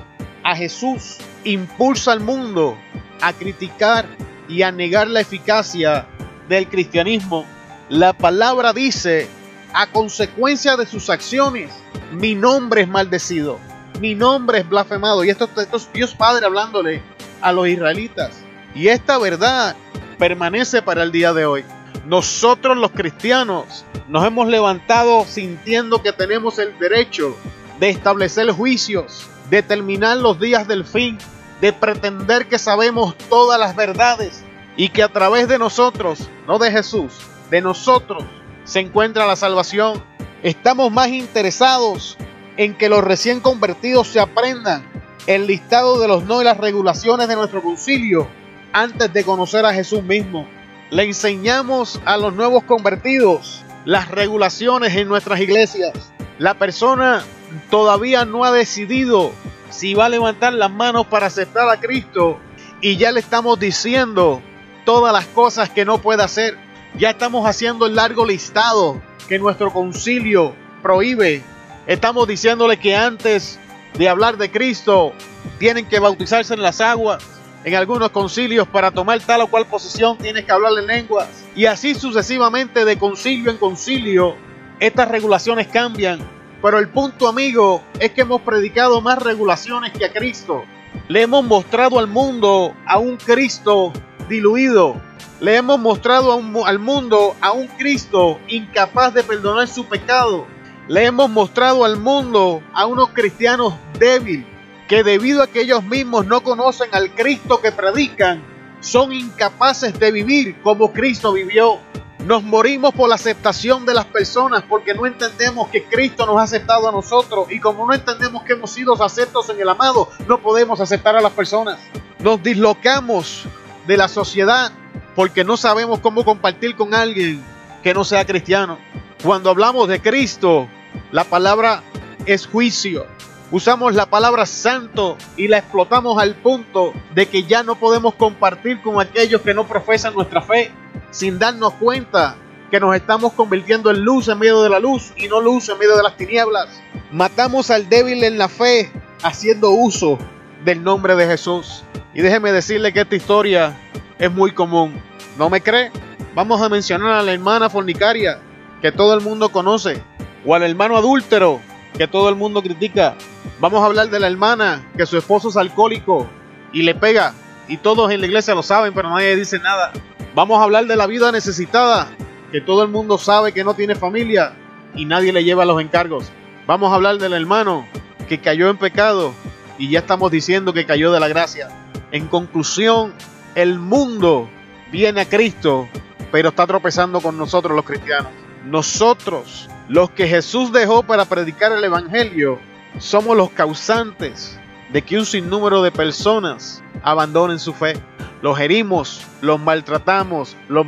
a 0.45 0.55
Jesús 0.57 1.19
impulsa 1.45 2.13
al 2.13 2.21
mundo 2.21 2.77
a 3.21 3.33
criticar 3.33 4.07
y 4.49 4.63
a 4.63 4.73
negar 4.73 5.09
la 5.09 5.21
eficacia 5.21 6.07
del 6.49 6.69
cristianismo. 6.69 7.45
La 7.89 8.13
palabra 8.13 8.73
dice, 8.73 9.29
a 9.73 9.87
consecuencia 9.91 10.77
de 10.77 10.87
sus 10.87 11.11
acciones, 11.11 11.71
mi 12.13 12.35
nombre 12.35 12.83
es 12.83 12.89
maldecido, 12.89 13.59
mi 14.01 14.15
nombre 14.15 14.61
es 14.61 14.69
blasfemado. 14.69 15.25
Y 15.25 15.31
esto, 15.31 15.49
esto 15.57 15.77
es 15.77 15.93
Dios 15.93 16.15
Padre 16.15 16.47
hablándole 16.47 17.03
a 17.41 17.53
los 17.53 17.69
israelitas. 17.69 18.43
Y 18.75 18.89
esta 18.89 19.19
verdad 19.19 19.77
permanece 20.19 20.83
para 20.83 21.03
el 21.03 21.13
día 21.13 21.33
de 21.33 21.47
hoy. 21.47 21.65
Nosotros 22.07 22.77
los 22.77 22.91
cristianos 22.91 23.85
nos 24.09 24.27
hemos 24.27 24.49
levantado 24.49 25.25
sintiendo 25.25 26.03
que 26.03 26.13
tenemos 26.13 26.59
el 26.59 26.79
derecho 26.79 27.37
de 27.79 27.91
establecer 27.91 28.51
juicios, 28.51 29.29
de 29.51 29.63
terminar 29.63 30.17
los 30.17 30.41
días 30.41 30.67
del 30.67 30.85
fin, 30.85 31.19
de 31.61 31.73
pretender 31.73 32.49
que 32.49 32.59
sabemos 32.59 33.17
todas 33.29 33.59
las 33.59 33.77
verdades 33.77 34.43
y 34.77 34.89
que 34.91 35.03
a 35.03 35.09
través 35.09 35.49
de 35.49 35.59
nosotros, 35.59 36.29
no 36.47 36.59
de 36.59 36.71
Jesús, 36.71 37.13
de 37.51 37.61
nosotros 37.61 38.25
se 38.65 38.81
encuentra 38.81 39.27
la 39.27 39.37
salvación. 39.37 40.03
Estamos 40.43 40.93
más 40.93 41.09
interesados 41.09 42.17
en 42.57 42.77
que 42.77 42.89
los 42.89 43.03
recién 43.03 43.41
convertidos 43.41 44.09
se 44.09 44.21
aprendan 44.21 44.87
el 45.27 45.47
listado 45.47 45.99
de 46.01 46.09
los 46.09 46.25
no 46.25 46.41
y 46.41 46.45
las 46.45 46.59
regulaciones 46.59 47.29
de 47.29 47.37
nuestro 47.37 47.63
concilio 47.63 48.29
antes 48.73 49.13
de 49.13 49.25
conocer 49.25 49.65
a 49.65 49.73
Jesús 49.75 50.03
mismo. 50.03 50.49
Le 50.91 51.05
enseñamos 51.05 52.01
a 52.05 52.17
los 52.17 52.35
nuevos 52.35 52.65
convertidos 52.65 53.63
las 53.85 54.09
regulaciones 54.09 54.95
en 54.97 55.09
nuestras 55.09 55.41
iglesias. 55.41 55.93
La 56.39 56.55
persona 56.55 57.25
todavía 57.71 58.25
no 58.25 58.45
ha 58.45 58.53
decidido 58.53 59.33
si 59.71 59.95
va 59.95 60.07
a 60.07 60.11
levantar 60.11 60.53
las 60.53 60.71
manos 60.71 61.07
para 61.07 61.27
aceptar 61.27 61.69
a 61.69 61.81
Cristo 61.81 62.39
y 62.81 62.97
ya 62.97 63.13
le 63.13 63.21
estamos 63.21 63.59
diciendo 63.59 64.43
todas 64.85 65.13
las 65.13 65.27
cosas 65.27 65.69
que 65.69 65.85
no 65.85 65.99
puede 65.99 66.23
hacer. 66.23 66.57
Ya 66.97 67.11
estamos 67.11 67.47
haciendo 67.47 67.87
el 67.87 67.95
largo 67.95 68.25
listado 68.25 69.01
que 69.29 69.39
nuestro 69.39 69.73
concilio 69.73 70.55
prohíbe. 70.83 71.43
Estamos 71.87 72.27
diciéndole 72.27 72.79
que 72.79 72.97
antes 72.97 73.59
de 73.95 74.09
hablar 74.09 74.37
de 74.37 74.51
Cristo 74.51 75.13
tienen 75.59 75.87
que 75.87 75.99
bautizarse 75.99 76.55
en 76.55 76.63
las 76.63 76.81
aguas 76.81 77.38
en 77.69 77.75
algunos 77.75 78.09
concilios 78.11 78.67
para 78.67 78.91
tomar 78.91 79.21
tal 79.21 79.43
o 79.43 79.47
cual 79.47 79.67
posición 79.67 80.17
tienes 80.17 80.47
que 80.47 80.53
hablarle 80.53 80.87
lenguas. 80.87 81.29
Y 81.55 81.67
así 81.67 81.95
sucesivamente 81.95 82.87
de 82.87 82.99
concilio 82.99 83.51
en 83.51 83.59
concilio, 83.59 84.37
estas 84.81 85.09
regulaciones 85.09 85.67
cambian. 85.67 86.19
Pero 86.63 86.79
el 86.79 86.89
punto, 86.89 87.29
amigo, 87.29 87.83
es 88.01 88.13
que 88.13 88.23
hemos 88.23 88.41
predicado 88.41 89.03
más 89.03 89.23
regulaciones 89.23 89.93
que 89.93 90.07
a 90.07 90.13
Cristo. 90.13 90.65
Le 91.09 91.23
hemos 91.23 91.45
mostrado 91.45 91.99
al 91.99 92.07
mundo 92.07 92.75
a 92.87 92.99
un 92.99 93.19
Cristo 93.19 93.93
diluido. 94.31 94.97
Le 95.41 95.57
hemos 95.57 95.79
mostrado 95.79 96.41
al 96.65 96.79
mundo 96.79 97.37
a 97.43 97.53
un 97.53 97.67
Cristo 97.67 98.41
incapaz 98.49 99.13
de 99.13 99.23
perdonar 99.23 99.69
su 99.69 99.85
pecado. 99.85 100.47
Le 100.89 101.05
hemos 101.05 101.29
mostrado 101.29 101.85
al 101.85 101.99
mundo 101.99 102.63
a 102.73 102.87
unos 102.87 103.11
cristianos 103.11 103.75
débiles 103.99 104.58
que 104.89 105.05
debido 105.05 105.43
a 105.43 105.47
que 105.47 105.61
ellos 105.61 105.85
mismos 105.85 106.27
no 106.27 106.43
conocen 106.43 106.89
al 106.93 107.15
Cristo 107.15 107.61
que 107.61 107.71
predican, 107.71 108.43
son 108.81 109.13
incapaces 109.13 109.99
de 109.99 110.11
vivir 110.11 110.61
como 110.63 110.93
Cristo 110.93 111.33
vivió. 111.33 111.79
Nos 112.25 112.43
morimos 112.43 112.95
por 112.95 113.09
la 113.09 113.15
aceptación 113.15 113.87
de 113.87 113.95
las 113.95 114.07
personas 114.07 114.65
porque 114.69 114.95
no 114.95 115.07
entendemos 115.07 115.69
que 115.69 115.85
Cristo 115.85 116.27
nos 116.27 116.39
ha 116.39 116.43
aceptado 116.43 116.89
a 116.89 116.93
nosotros 116.93 117.51
y 117.51 117.61
como 117.61 117.87
no 117.87 117.95
entendemos 117.95 118.43
que 118.45 118.55
hemos 118.55 118.71
sido 118.71 119.01
aceptos 119.03 119.49
en 119.51 119.61
el 119.61 119.69
amado, 119.69 120.09
no 120.27 120.41
podemos 120.41 120.81
aceptar 120.81 121.17
a 121.17 121.21
las 121.21 121.33
personas. 121.33 121.79
Nos 122.19 122.43
dislocamos 122.43 123.45
de 123.87 123.97
la 123.97 124.09
sociedad 124.09 124.73
porque 125.15 125.45
no 125.45 125.57
sabemos 125.57 126.01
cómo 126.01 126.25
compartir 126.25 126.77
con 126.77 126.95
alguien 126.95 127.43
que 127.83 127.95
no 127.95 128.05
sea 128.05 128.25
cristiano. 128.25 128.79
Cuando 129.23 129.51
hablamos 129.51 129.89
de 129.89 130.01
Cristo, 130.01 130.67
la 131.13 131.25
palabra 131.25 131.83
es 132.27 132.47
juicio. 132.47 133.07
Usamos 133.51 133.95
la 133.95 134.05
palabra 134.05 134.45
santo 134.45 135.17
y 135.39 135.49
la 135.49 135.57
explotamos 135.57 136.21
al 136.21 136.35
punto 136.35 136.93
de 137.15 137.27
que 137.27 137.45
ya 137.45 137.63
no 137.63 137.77
podemos 137.77 138.15
compartir 138.15 138.83
con 138.83 139.01
aquellos 139.01 139.41
que 139.41 139.55
no 139.55 139.67
profesan 139.67 140.13
nuestra 140.13 140.43
fe 140.43 140.71
sin 141.11 141.39
darnos 141.39 141.73
cuenta 141.75 142.37
que 142.71 142.79
nos 142.79 142.95
estamos 142.95 143.33
convirtiendo 143.33 143.91
en 143.91 144.03
luz 144.03 144.29
en 144.29 144.39
medio 144.39 144.63
de 144.63 144.69
la 144.69 144.79
luz 144.79 145.15
y 145.17 145.29
no 145.29 145.41
luz 145.41 145.71
en 145.71 145.79
medio 145.79 145.97
de 145.97 146.03
las 146.03 146.19
tinieblas. 146.19 146.69
Matamos 147.11 147.71
al 147.71 147.89
débil 147.89 148.23
en 148.23 148.37
la 148.37 148.51
fe 148.51 148.93
haciendo 149.23 149.71
uso 149.71 150.19
del 150.67 150.85
nombre 150.85 151.17
de 151.17 151.27
Jesús. 151.27 151.85
Y 152.13 152.21
déjeme 152.21 152.53
decirle 152.53 152.93
que 152.93 153.01
esta 153.01 153.17
historia 153.17 153.79
es 154.19 154.31
muy 154.31 154.53
común. 154.53 155.01
¿No 155.39 155.49
me 155.49 155.63
cree? 155.63 155.91
Vamos 156.35 156.61
a 156.61 156.69
mencionar 156.69 157.13
a 157.13 157.23
la 157.23 157.33
hermana 157.33 157.71
fornicaria 157.71 158.41
que 158.83 158.93
todo 158.93 159.15
el 159.15 159.23
mundo 159.23 159.49
conoce, 159.49 160.03
o 160.45 160.55
al 160.55 160.65
hermano 160.65 160.99
adúltero 160.99 161.61
que 161.97 162.07
todo 162.07 162.29
el 162.29 162.37
mundo 162.37 162.63
critica. 162.63 163.17
Vamos 163.61 163.83
a 163.83 163.87
hablar 163.87 164.11
de 164.11 164.21
la 164.21 164.27
hermana 164.27 164.87
que 164.97 165.07
su 165.07 165.17
esposo 165.17 165.49
es 165.49 165.57
alcohólico 165.57 166.29
y 166.73 166.83
le 166.83 166.95
pega, 166.95 167.35
y 167.67 167.77
todos 167.79 168.11
en 168.11 168.21
la 168.21 168.27
iglesia 168.27 168.55
lo 168.55 168.63
saben, 168.63 168.95
pero 168.95 169.11
nadie 169.11 169.37
dice 169.37 169.59
nada. 169.59 169.93
Vamos 170.35 170.61
a 170.61 170.65
hablar 170.65 170.87
de 170.87 170.97
la 170.97 171.07
vida 171.07 171.33
necesitada, 171.33 172.11
que 172.53 172.61
todo 172.61 172.83
el 172.83 172.89
mundo 172.89 173.19
sabe 173.19 173.53
que 173.53 173.65
no 173.65 173.75
tiene 173.75 173.95
familia 173.95 174.53
y 174.95 175.05
nadie 175.05 175.33
le 175.33 175.45
lleva 175.45 175.65
los 175.65 175.81
encargos. 175.81 176.31
Vamos 176.67 176.93
a 176.93 176.97
hablar 176.97 177.19
del 177.19 177.33
hermano 177.33 177.87
que 178.29 178.41
cayó 178.41 178.71
en 178.71 178.77
pecado 178.77 179.33
y 179.79 179.91
ya 179.91 180.01
estamos 180.01 180.31
diciendo 180.31 180.73
que 180.73 180.87
cayó 180.87 181.13
de 181.13 181.21
la 181.21 181.29
gracia. 181.29 181.69
En 182.13 182.27
conclusión, 182.27 183.15
el 183.55 183.79
mundo 183.79 184.49
viene 184.91 185.23
a 185.23 185.29
Cristo 185.29 185.89
pero 186.31 186.51
está 186.51 186.67
tropezando 186.67 187.21
con 187.21 187.37
nosotros 187.37 187.75
los 187.75 187.85
cristianos. 187.85 188.31
Nosotros, 188.65 189.69
los 189.89 190.11
que 190.11 190.29
Jesús 190.29 190.71
dejó 190.73 191.03
para 191.03 191.25
predicar 191.25 191.73
el 191.73 191.83
Evangelio, 191.83 192.59
somos 192.99 193.37
los 193.37 193.51
causantes 193.51 194.59
de 194.93 195.03
que 195.03 195.19
un 195.19 195.27
sinnúmero 195.27 195.83
de 195.83 195.91
personas 195.91 196.83
abandonen 197.03 197.59
su 197.59 197.73
fe. 197.73 197.95
Los 198.43 198.61
herimos, 198.61 199.23
los 199.41 199.59
maltratamos, 199.59 200.57
los, 200.69 200.87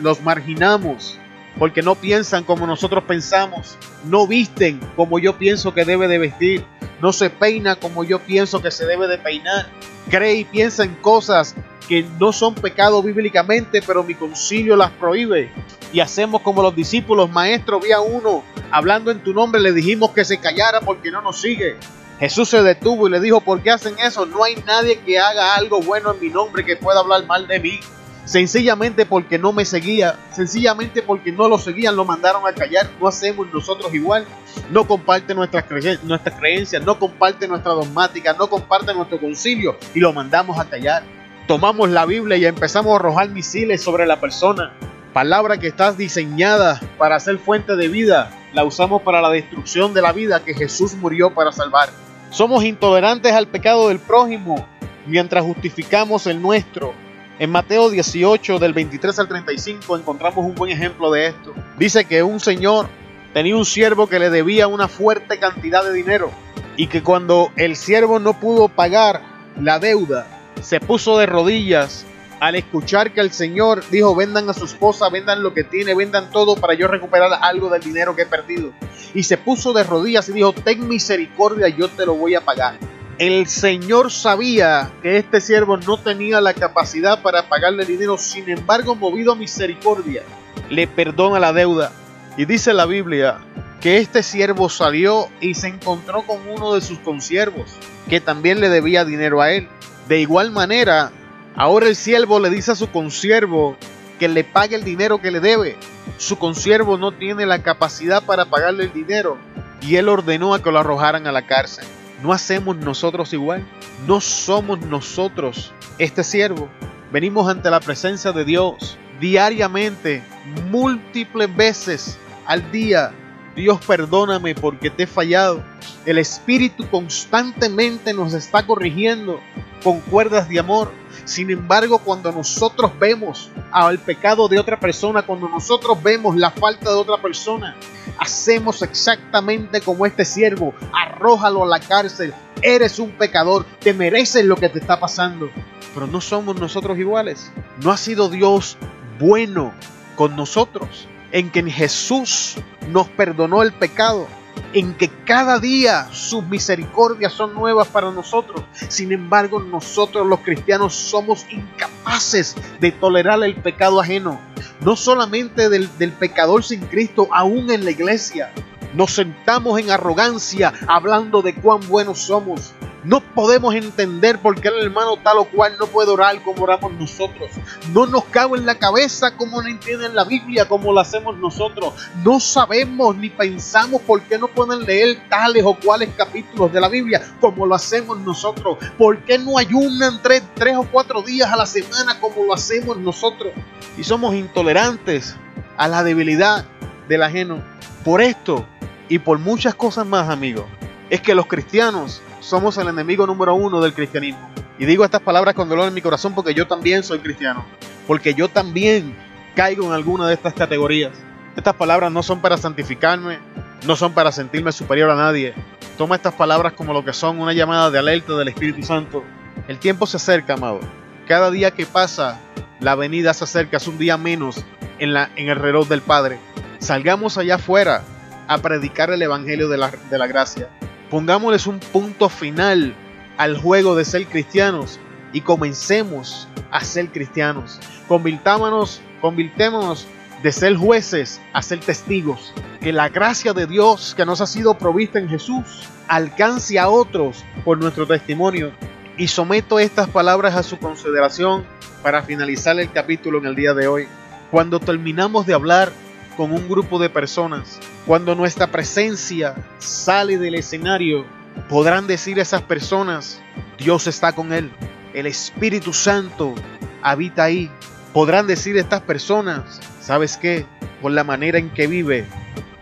los 0.00 0.20
marginamos, 0.22 1.18
porque 1.58 1.82
no 1.82 1.94
piensan 1.94 2.44
como 2.44 2.66
nosotros 2.66 3.04
pensamos, 3.04 3.78
no 4.04 4.26
visten 4.26 4.80
como 4.96 5.18
yo 5.18 5.36
pienso 5.36 5.72
que 5.72 5.84
debe 5.84 6.08
de 6.08 6.18
vestir, 6.18 6.64
no 7.00 7.12
se 7.12 7.30
peina 7.30 7.76
como 7.76 8.04
yo 8.04 8.18
pienso 8.18 8.60
que 8.60 8.70
se 8.70 8.84
debe 8.84 9.06
de 9.06 9.18
peinar, 9.18 9.68
cree 10.10 10.34
y 10.34 10.44
piensa 10.44 10.84
en 10.84 10.94
cosas 10.96 11.54
que 11.90 12.06
no 12.20 12.32
son 12.32 12.54
pecado 12.54 13.02
bíblicamente, 13.02 13.82
pero 13.84 14.04
mi 14.04 14.14
concilio 14.14 14.76
las 14.76 14.92
prohíbe. 14.92 15.50
Y 15.92 15.98
hacemos 15.98 16.40
como 16.42 16.62
los 16.62 16.76
discípulos, 16.76 17.28
maestro, 17.28 17.80
vi 17.80 17.90
a 17.90 18.00
uno 18.00 18.44
hablando 18.70 19.10
en 19.10 19.24
tu 19.24 19.34
nombre, 19.34 19.60
le 19.60 19.72
dijimos 19.72 20.12
que 20.12 20.24
se 20.24 20.38
callara 20.38 20.80
porque 20.82 21.10
no 21.10 21.20
nos 21.20 21.40
sigue. 21.40 21.78
Jesús 22.20 22.48
se 22.48 22.62
detuvo 22.62 23.08
y 23.08 23.10
le 23.10 23.18
dijo, 23.18 23.40
¿por 23.40 23.60
qué 23.60 23.72
hacen 23.72 23.98
eso? 23.98 24.24
No 24.24 24.44
hay 24.44 24.54
nadie 24.64 25.00
que 25.00 25.18
haga 25.18 25.56
algo 25.56 25.82
bueno 25.82 26.14
en 26.14 26.20
mi 26.20 26.28
nombre 26.28 26.64
que 26.64 26.76
pueda 26.76 27.00
hablar 27.00 27.26
mal 27.26 27.48
de 27.48 27.58
mí. 27.58 27.80
Sencillamente 28.24 29.04
porque 29.04 29.36
no 29.36 29.52
me 29.52 29.64
seguía, 29.64 30.16
sencillamente 30.32 31.02
porque 31.02 31.32
no 31.32 31.48
lo 31.48 31.58
seguían, 31.58 31.96
lo 31.96 32.04
mandaron 32.04 32.46
a 32.46 32.52
callar. 32.52 32.88
No 33.00 33.08
hacemos 33.08 33.52
nosotros 33.52 33.92
igual. 33.92 34.24
No 34.70 34.86
comparte 34.86 35.34
nuestras, 35.34 35.64
nuestras 36.04 36.38
creencias, 36.38 36.84
no 36.84 37.00
comparte 37.00 37.48
nuestra 37.48 37.72
dogmática, 37.72 38.32
no 38.34 38.48
comparte 38.48 38.94
nuestro 38.94 39.18
concilio 39.18 39.76
y 39.92 39.98
lo 39.98 40.12
mandamos 40.12 40.56
a 40.56 40.66
callar 40.66 41.02
tomamos 41.50 41.90
la 41.90 42.06
Biblia 42.06 42.36
y 42.36 42.46
empezamos 42.46 42.92
a 42.92 42.94
arrojar 42.94 43.28
misiles 43.30 43.82
sobre 43.82 44.06
la 44.06 44.20
persona. 44.20 44.72
Palabra 45.12 45.58
que 45.58 45.66
está 45.66 45.90
diseñada 45.90 46.80
para 46.96 47.18
ser 47.18 47.38
fuente 47.38 47.74
de 47.74 47.88
vida, 47.88 48.30
la 48.52 48.62
usamos 48.62 49.02
para 49.02 49.20
la 49.20 49.30
destrucción 49.30 49.92
de 49.92 50.00
la 50.00 50.12
vida 50.12 50.44
que 50.44 50.54
Jesús 50.54 50.94
murió 50.94 51.34
para 51.34 51.50
salvar. 51.50 51.88
Somos 52.30 52.62
intolerantes 52.62 53.32
al 53.32 53.48
pecado 53.48 53.88
del 53.88 53.98
prójimo 53.98 54.64
mientras 55.08 55.42
justificamos 55.42 56.28
el 56.28 56.40
nuestro. 56.40 56.94
En 57.40 57.50
Mateo 57.50 57.90
18 57.90 58.60
del 58.60 58.72
23 58.72 59.18
al 59.18 59.26
35 59.26 59.96
encontramos 59.96 60.44
un 60.46 60.54
buen 60.54 60.70
ejemplo 60.70 61.10
de 61.10 61.26
esto. 61.26 61.52
Dice 61.76 62.04
que 62.04 62.22
un 62.22 62.38
señor 62.38 62.86
tenía 63.34 63.56
un 63.56 63.64
siervo 63.64 64.06
que 64.06 64.20
le 64.20 64.30
debía 64.30 64.68
una 64.68 64.86
fuerte 64.86 65.40
cantidad 65.40 65.82
de 65.82 65.92
dinero 65.92 66.30
y 66.76 66.86
que 66.86 67.02
cuando 67.02 67.50
el 67.56 67.74
siervo 67.74 68.20
no 68.20 68.38
pudo 68.38 68.68
pagar 68.68 69.22
la 69.60 69.80
deuda, 69.80 70.39
se 70.62 70.80
puso 70.80 71.18
de 71.18 71.26
rodillas 71.26 72.06
al 72.40 72.54
escuchar 72.56 73.12
que 73.12 73.20
el 73.20 73.32
Señor 73.32 73.84
dijo, 73.90 74.14
vendan 74.14 74.48
a 74.48 74.54
su 74.54 74.64
esposa, 74.64 75.10
vendan 75.10 75.42
lo 75.42 75.52
que 75.52 75.62
tiene, 75.62 75.94
vendan 75.94 76.30
todo 76.30 76.56
para 76.56 76.74
yo 76.74 76.88
recuperar 76.88 77.30
algo 77.42 77.68
del 77.68 77.82
dinero 77.82 78.16
que 78.16 78.22
he 78.22 78.26
perdido. 78.26 78.72
Y 79.14 79.24
se 79.24 79.36
puso 79.36 79.72
de 79.74 79.84
rodillas 79.84 80.28
y 80.28 80.32
dijo, 80.32 80.52
ten 80.52 80.88
misericordia, 80.88 81.68
yo 81.68 81.88
te 81.88 82.06
lo 82.06 82.14
voy 82.14 82.34
a 82.34 82.40
pagar. 82.40 82.78
El 83.18 83.46
Señor 83.46 84.10
sabía 84.10 84.90
que 85.02 85.18
este 85.18 85.42
siervo 85.42 85.76
no 85.76 85.98
tenía 85.98 86.40
la 86.40 86.54
capacidad 86.54 87.20
para 87.20 87.50
pagarle 87.50 87.84
dinero, 87.84 88.16
sin 88.16 88.48
embargo, 88.48 88.94
movido 88.94 89.32
a 89.32 89.36
misericordia, 89.36 90.22
le 90.70 90.86
perdona 90.86 91.38
la 91.38 91.52
deuda. 91.52 91.92
Y 92.38 92.46
dice 92.46 92.72
la 92.72 92.86
Biblia 92.86 93.40
que 93.80 93.98
este 93.98 94.22
siervo 94.22 94.68
salió 94.68 95.28
y 95.40 95.54
se 95.54 95.68
encontró 95.68 96.22
con 96.22 96.38
uno 96.48 96.74
de 96.74 96.80
sus 96.80 96.98
consiervos, 96.98 97.76
que 98.08 98.20
también 98.20 98.60
le 98.60 98.68
debía 98.70 99.04
dinero 99.04 99.42
a 99.42 99.52
él. 99.52 99.68
De 100.10 100.18
igual 100.18 100.50
manera, 100.50 101.12
ahora 101.54 101.86
el 101.86 101.94
siervo 101.94 102.40
le 102.40 102.50
dice 102.50 102.72
a 102.72 102.74
su 102.74 102.90
consiervo 102.90 103.76
que 104.18 104.26
le 104.26 104.42
pague 104.42 104.74
el 104.74 104.82
dinero 104.82 105.20
que 105.20 105.30
le 105.30 105.38
debe. 105.38 105.76
Su 106.18 106.36
consiervo 106.36 106.98
no 106.98 107.12
tiene 107.12 107.46
la 107.46 107.62
capacidad 107.62 108.20
para 108.24 108.46
pagarle 108.46 108.82
el 108.82 108.92
dinero 108.92 109.38
y 109.80 109.94
él 109.94 110.08
ordenó 110.08 110.52
a 110.52 110.60
que 110.64 110.72
lo 110.72 110.80
arrojaran 110.80 111.28
a 111.28 111.32
la 111.32 111.46
cárcel. 111.46 111.84
¿No 112.24 112.32
hacemos 112.32 112.76
nosotros 112.78 113.32
igual? 113.32 113.64
¿No 114.08 114.20
somos 114.20 114.80
nosotros 114.80 115.72
este 115.98 116.24
siervo? 116.24 116.68
Venimos 117.12 117.48
ante 117.48 117.70
la 117.70 117.78
presencia 117.78 118.32
de 118.32 118.44
Dios 118.44 118.98
diariamente, 119.20 120.24
múltiples 120.72 121.54
veces 121.54 122.18
al 122.46 122.72
día. 122.72 123.12
Dios 123.54 123.78
perdóname 123.86 124.56
porque 124.56 124.90
te 124.90 125.04
he 125.04 125.06
fallado. 125.06 125.62
El 126.04 126.18
Espíritu 126.18 126.90
constantemente 126.90 128.12
nos 128.12 128.34
está 128.34 128.66
corrigiendo 128.66 129.38
con 129.82 130.00
cuerdas 130.00 130.48
de 130.48 130.58
amor. 130.58 130.92
Sin 131.24 131.50
embargo, 131.50 131.98
cuando 131.98 132.32
nosotros 132.32 132.92
vemos 132.98 133.50
al 133.70 133.98
pecado 133.98 134.48
de 134.48 134.58
otra 134.58 134.78
persona, 134.80 135.22
cuando 135.22 135.48
nosotros 135.48 136.02
vemos 136.02 136.36
la 136.36 136.50
falta 136.50 136.90
de 136.90 136.96
otra 136.96 137.18
persona, 137.18 137.76
hacemos 138.18 138.82
exactamente 138.82 139.80
como 139.80 140.06
este 140.06 140.24
siervo, 140.24 140.74
arrójalo 140.92 141.64
a 141.64 141.66
la 141.66 141.80
cárcel, 141.80 142.34
eres 142.62 142.98
un 142.98 143.12
pecador, 143.12 143.64
te 143.80 143.94
mereces 143.94 144.44
lo 144.44 144.56
que 144.56 144.68
te 144.68 144.78
está 144.78 144.98
pasando. 144.98 145.50
Pero 145.94 146.06
no 146.06 146.20
somos 146.20 146.56
nosotros 146.56 146.98
iguales. 146.98 147.50
No 147.82 147.90
ha 147.90 147.96
sido 147.96 148.28
Dios 148.28 148.76
bueno 149.18 149.72
con 150.16 150.36
nosotros, 150.36 151.08
en 151.32 151.50
que 151.50 151.62
Jesús 151.70 152.56
nos 152.88 153.08
perdonó 153.08 153.62
el 153.62 153.72
pecado 153.72 154.26
en 154.72 154.94
que 154.94 155.08
cada 155.24 155.58
día 155.58 156.08
sus 156.12 156.44
misericordias 156.44 157.32
son 157.32 157.54
nuevas 157.54 157.88
para 157.88 158.10
nosotros. 158.10 158.64
Sin 158.88 159.12
embargo, 159.12 159.60
nosotros 159.60 160.26
los 160.26 160.40
cristianos 160.40 160.94
somos 160.94 161.46
incapaces 161.50 162.56
de 162.80 162.92
tolerar 162.92 163.42
el 163.42 163.56
pecado 163.56 164.00
ajeno. 164.00 164.40
No 164.80 164.96
solamente 164.96 165.68
del, 165.68 165.88
del 165.98 166.12
pecador 166.12 166.64
sin 166.64 166.80
Cristo, 166.80 167.28
aún 167.32 167.70
en 167.70 167.84
la 167.84 167.90
iglesia. 167.90 168.52
Nos 168.94 169.14
sentamos 169.14 169.78
en 169.78 169.90
arrogancia 169.90 170.72
hablando 170.88 171.42
de 171.42 171.54
cuán 171.54 171.80
buenos 171.88 172.18
somos. 172.18 172.72
No 173.02 173.20
podemos 173.20 173.74
entender 173.74 174.38
por 174.40 174.60
qué 174.60 174.68
el 174.68 174.84
hermano 174.84 175.16
tal 175.16 175.38
o 175.38 175.44
cual 175.44 175.76
no 175.78 175.86
puede 175.86 176.10
orar 176.10 176.42
como 176.42 176.64
oramos 176.64 176.92
nosotros. 176.92 177.50
No 177.92 178.06
nos 178.06 178.24
cabe 178.24 178.58
en 178.58 178.66
la 178.66 178.74
cabeza 178.74 179.36
como 179.36 179.62
no 179.62 179.68
entienden 179.68 180.14
la 180.14 180.24
Biblia 180.24 180.68
como 180.68 180.92
lo 180.92 181.00
hacemos 181.00 181.36
nosotros. 181.38 181.94
No 182.22 182.40
sabemos 182.40 183.16
ni 183.16 183.30
pensamos 183.30 184.02
por 184.02 184.20
qué 184.22 184.38
no 184.38 184.48
pueden 184.48 184.84
leer 184.84 185.28
tales 185.28 185.62
o 185.64 185.74
cuales 185.74 186.10
capítulos 186.16 186.72
de 186.72 186.80
la 186.80 186.88
Biblia 186.88 187.22
como 187.40 187.64
lo 187.64 187.74
hacemos 187.74 188.18
nosotros. 188.20 188.78
¿Por 188.98 189.18
qué 189.24 189.38
no 189.38 189.56
ayunan 189.56 190.20
tres, 190.22 190.42
tres 190.54 190.76
o 190.76 190.84
cuatro 190.84 191.22
días 191.22 191.50
a 191.50 191.56
la 191.56 191.66
semana 191.66 192.20
como 192.20 192.44
lo 192.44 192.52
hacemos 192.52 192.98
nosotros? 192.98 193.52
Y 193.96 194.04
somos 194.04 194.34
intolerantes 194.34 195.36
a 195.76 195.88
la 195.88 196.02
debilidad 196.02 196.66
del 197.08 197.22
ajeno. 197.22 197.62
Por 198.04 198.20
esto 198.20 198.66
y 199.08 199.18
por 199.18 199.38
muchas 199.38 199.74
cosas 199.74 200.06
más, 200.06 200.28
amigos 200.28 200.66
es 201.10 201.20
que 201.20 201.34
los 201.34 201.46
cristianos 201.46 202.22
somos 202.40 202.76
el 202.78 202.88
enemigo 202.88 203.26
número 203.26 203.54
uno 203.54 203.80
del 203.80 203.94
cristianismo. 203.94 204.50
Y 204.78 204.86
digo 204.86 205.04
estas 205.04 205.20
palabras 205.20 205.54
con 205.54 205.68
dolor 205.68 205.88
en 205.88 205.94
mi 205.94 206.00
corazón 206.00 206.34
porque 206.34 206.54
yo 206.54 206.66
también 206.66 207.02
soy 207.02 207.20
cristiano. 207.20 207.64
Porque 208.06 208.34
yo 208.34 208.48
también 208.48 209.14
caigo 209.54 209.86
en 209.86 209.92
alguna 209.92 210.26
de 210.26 210.34
estas 210.34 210.54
categorías. 210.54 211.12
Estas 211.56 211.74
palabras 211.74 212.10
no 212.10 212.22
son 212.22 212.40
para 212.40 212.56
santificarme, 212.56 213.38
no 213.86 213.96
son 213.96 214.12
para 214.12 214.32
sentirme 214.32 214.72
superior 214.72 215.10
a 215.10 215.16
nadie. 215.16 215.54
Toma 215.98 216.16
estas 216.16 216.34
palabras 216.34 216.72
como 216.72 216.92
lo 216.92 217.04
que 217.04 217.12
son, 217.12 217.40
una 217.40 217.52
llamada 217.52 217.90
de 217.90 217.98
alerta 217.98 218.34
del 218.34 218.48
Espíritu 218.48 218.82
Santo. 218.82 219.22
El 219.68 219.78
tiempo 219.78 220.06
se 220.06 220.16
acerca, 220.16 220.54
amado. 220.54 220.80
Cada 221.28 221.50
día 221.50 221.72
que 221.72 221.86
pasa, 221.86 222.40
la 222.80 222.94
venida 222.94 223.34
se 223.34 223.44
acerca, 223.44 223.76
es 223.76 223.86
un 223.86 223.98
día 223.98 224.16
menos 224.16 224.64
en, 224.98 225.12
la, 225.12 225.30
en 225.36 225.48
el 225.48 225.56
reloj 225.56 225.88
del 225.88 226.00
Padre. 226.00 226.38
Salgamos 226.78 227.36
allá 227.36 227.56
afuera 227.56 228.02
a 228.48 228.58
predicar 228.58 229.10
el 229.10 229.20
Evangelio 229.20 229.68
de 229.68 229.76
la, 229.76 229.90
de 229.90 230.18
la 230.18 230.26
gracia. 230.26 230.70
Pongámosles 231.10 231.66
un 231.66 231.80
punto 231.80 232.28
final 232.28 232.94
al 233.36 233.58
juego 233.58 233.96
de 233.96 234.04
ser 234.04 234.26
cristianos 234.26 235.00
y 235.32 235.40
comencemos 235.40 236.48
a 236.70 236.84
ser 236.84 237.08
cristianos. 237.10 237.80
Convirtámonos, 238.06 239.00
convirtémonos 239.20 240.06
de 240.42 240.52
ser 240.52 240.76
jueces 240.76 241.40
a 241.52 241.62
ser 241.62 241.80
testigos. 241.80 242.52
Que 242.80 242.92
la 242.92 243.08
gracia 243.08 243.52
de 243.52 243.66
Dios 243.66 244.14
que 244.16 244.24
nos 244.24 244.40
ha 244.40 244.46
sido 244.46 244.78
provista 244.78 245.18
en 245.18 245.28
Jesús 245.28 245.88
alcance 246.08 246.78
a 246.78 246.88
otros 246.88 247.44
por 247.64 247.78
nuestro 247.78 248.06
testimonio. 248.06 248.72
Y 249.16 249.28
someto 249.28 249.78
estas 249.78 250.08
palabras 250.08 250.54
a 250.54 250.62
su 250.62 250.78
consideración 250.78 251.64
para 252.02 252.22
finalizar 252.22 252.78
el 252.78 252.90
capítulo 252.90 253.38
en 253.38 253.46
el 253.46 253.56
día 253.56 253.74
de 253.74 253.88
hoy. 253.88 254.08
Cuando 254.50 254.80
terminamos 254.80 255.46
de 255.46 255.54
hablar 255.54 255.92
con 256.40 256.52
un 256.52 256.70
grupo 256.70 256.98
de 256.98 257.10
personas, 257.10 257.78
cuando 258.06 258.34
nuestra 258.34 258.68
presencia 258.68 259.54
sale 259.78 260.38
del 260.38 260.54
escenario, 260.54 261.26
podrán 261.68 262.06
decir 262.06 262.38
esas 262.38 262.62
personas, 262.62 263.42
Dios 263.76 264.06
está 264.06 264.32
con 264.32 264.54
él, 264.54 264.70
el 265.12 265.26
Espíritu 265.26 265.92
Santo 265.92 266.54
habita 267.02 267.44
ahí. 267.44 267.70
Podrán 268.14 268.46
decir 268.46 268.78
estas 268.78 269.02
personas, 269.02 269.82
¿sabes 270.00 270.38
qué? 270.38 270.64
Por 271.02 271.12
la 271.12 271.24
manera 271.24 271.58
en 271.58 271.68
que 271.68 271.86
vive, 271.86 272.24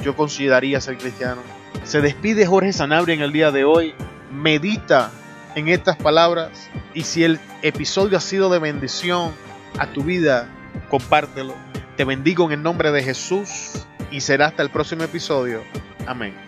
yo 0.05 0.15
consideraría 0.15 0.81
ser 0.81 0.97
cristiano. 0.97 1.43
Se 1.83 2.01
despide 2.01 2.47
Jorge 2.47 2.73
Sanabria 2.73 3.17
en 3.17 3.23
el 3.23 3.33
día 3.33 3.51
de 3.51 3.65
hoy. 3.65 3.93
Medita 4.31 5.11
en 5.57 5.67
estas 5.67 5.97
palabras 5.97 6.71
y 6.95 7.03
si 7.03 7.25
el 7.25 7.41
episodio 7.63 8.19
ha 8.19 8.21
sido 8.21 8.51
de 8.51 8.61
bendición 8.61 9.33
a 9.81 9.89
tu 9.89 10.05
vida, 10.05 10.49
compártelo. 10.89 11.68
Te 11.99 12.05
bendigo 12.05 12.47
en 12.47 12.53
el 12.53 12.63
nombre 12.63 12.93
de 12.93 13.03
Jesús 13.03 13.73
y 14.13 14.21
será 14.21 14.47
hasta 14.47 14.63
el 14.63 14.71
próximo 14.71 15.03
episodio. 15.03 15.65
Amén. 16.07 16.48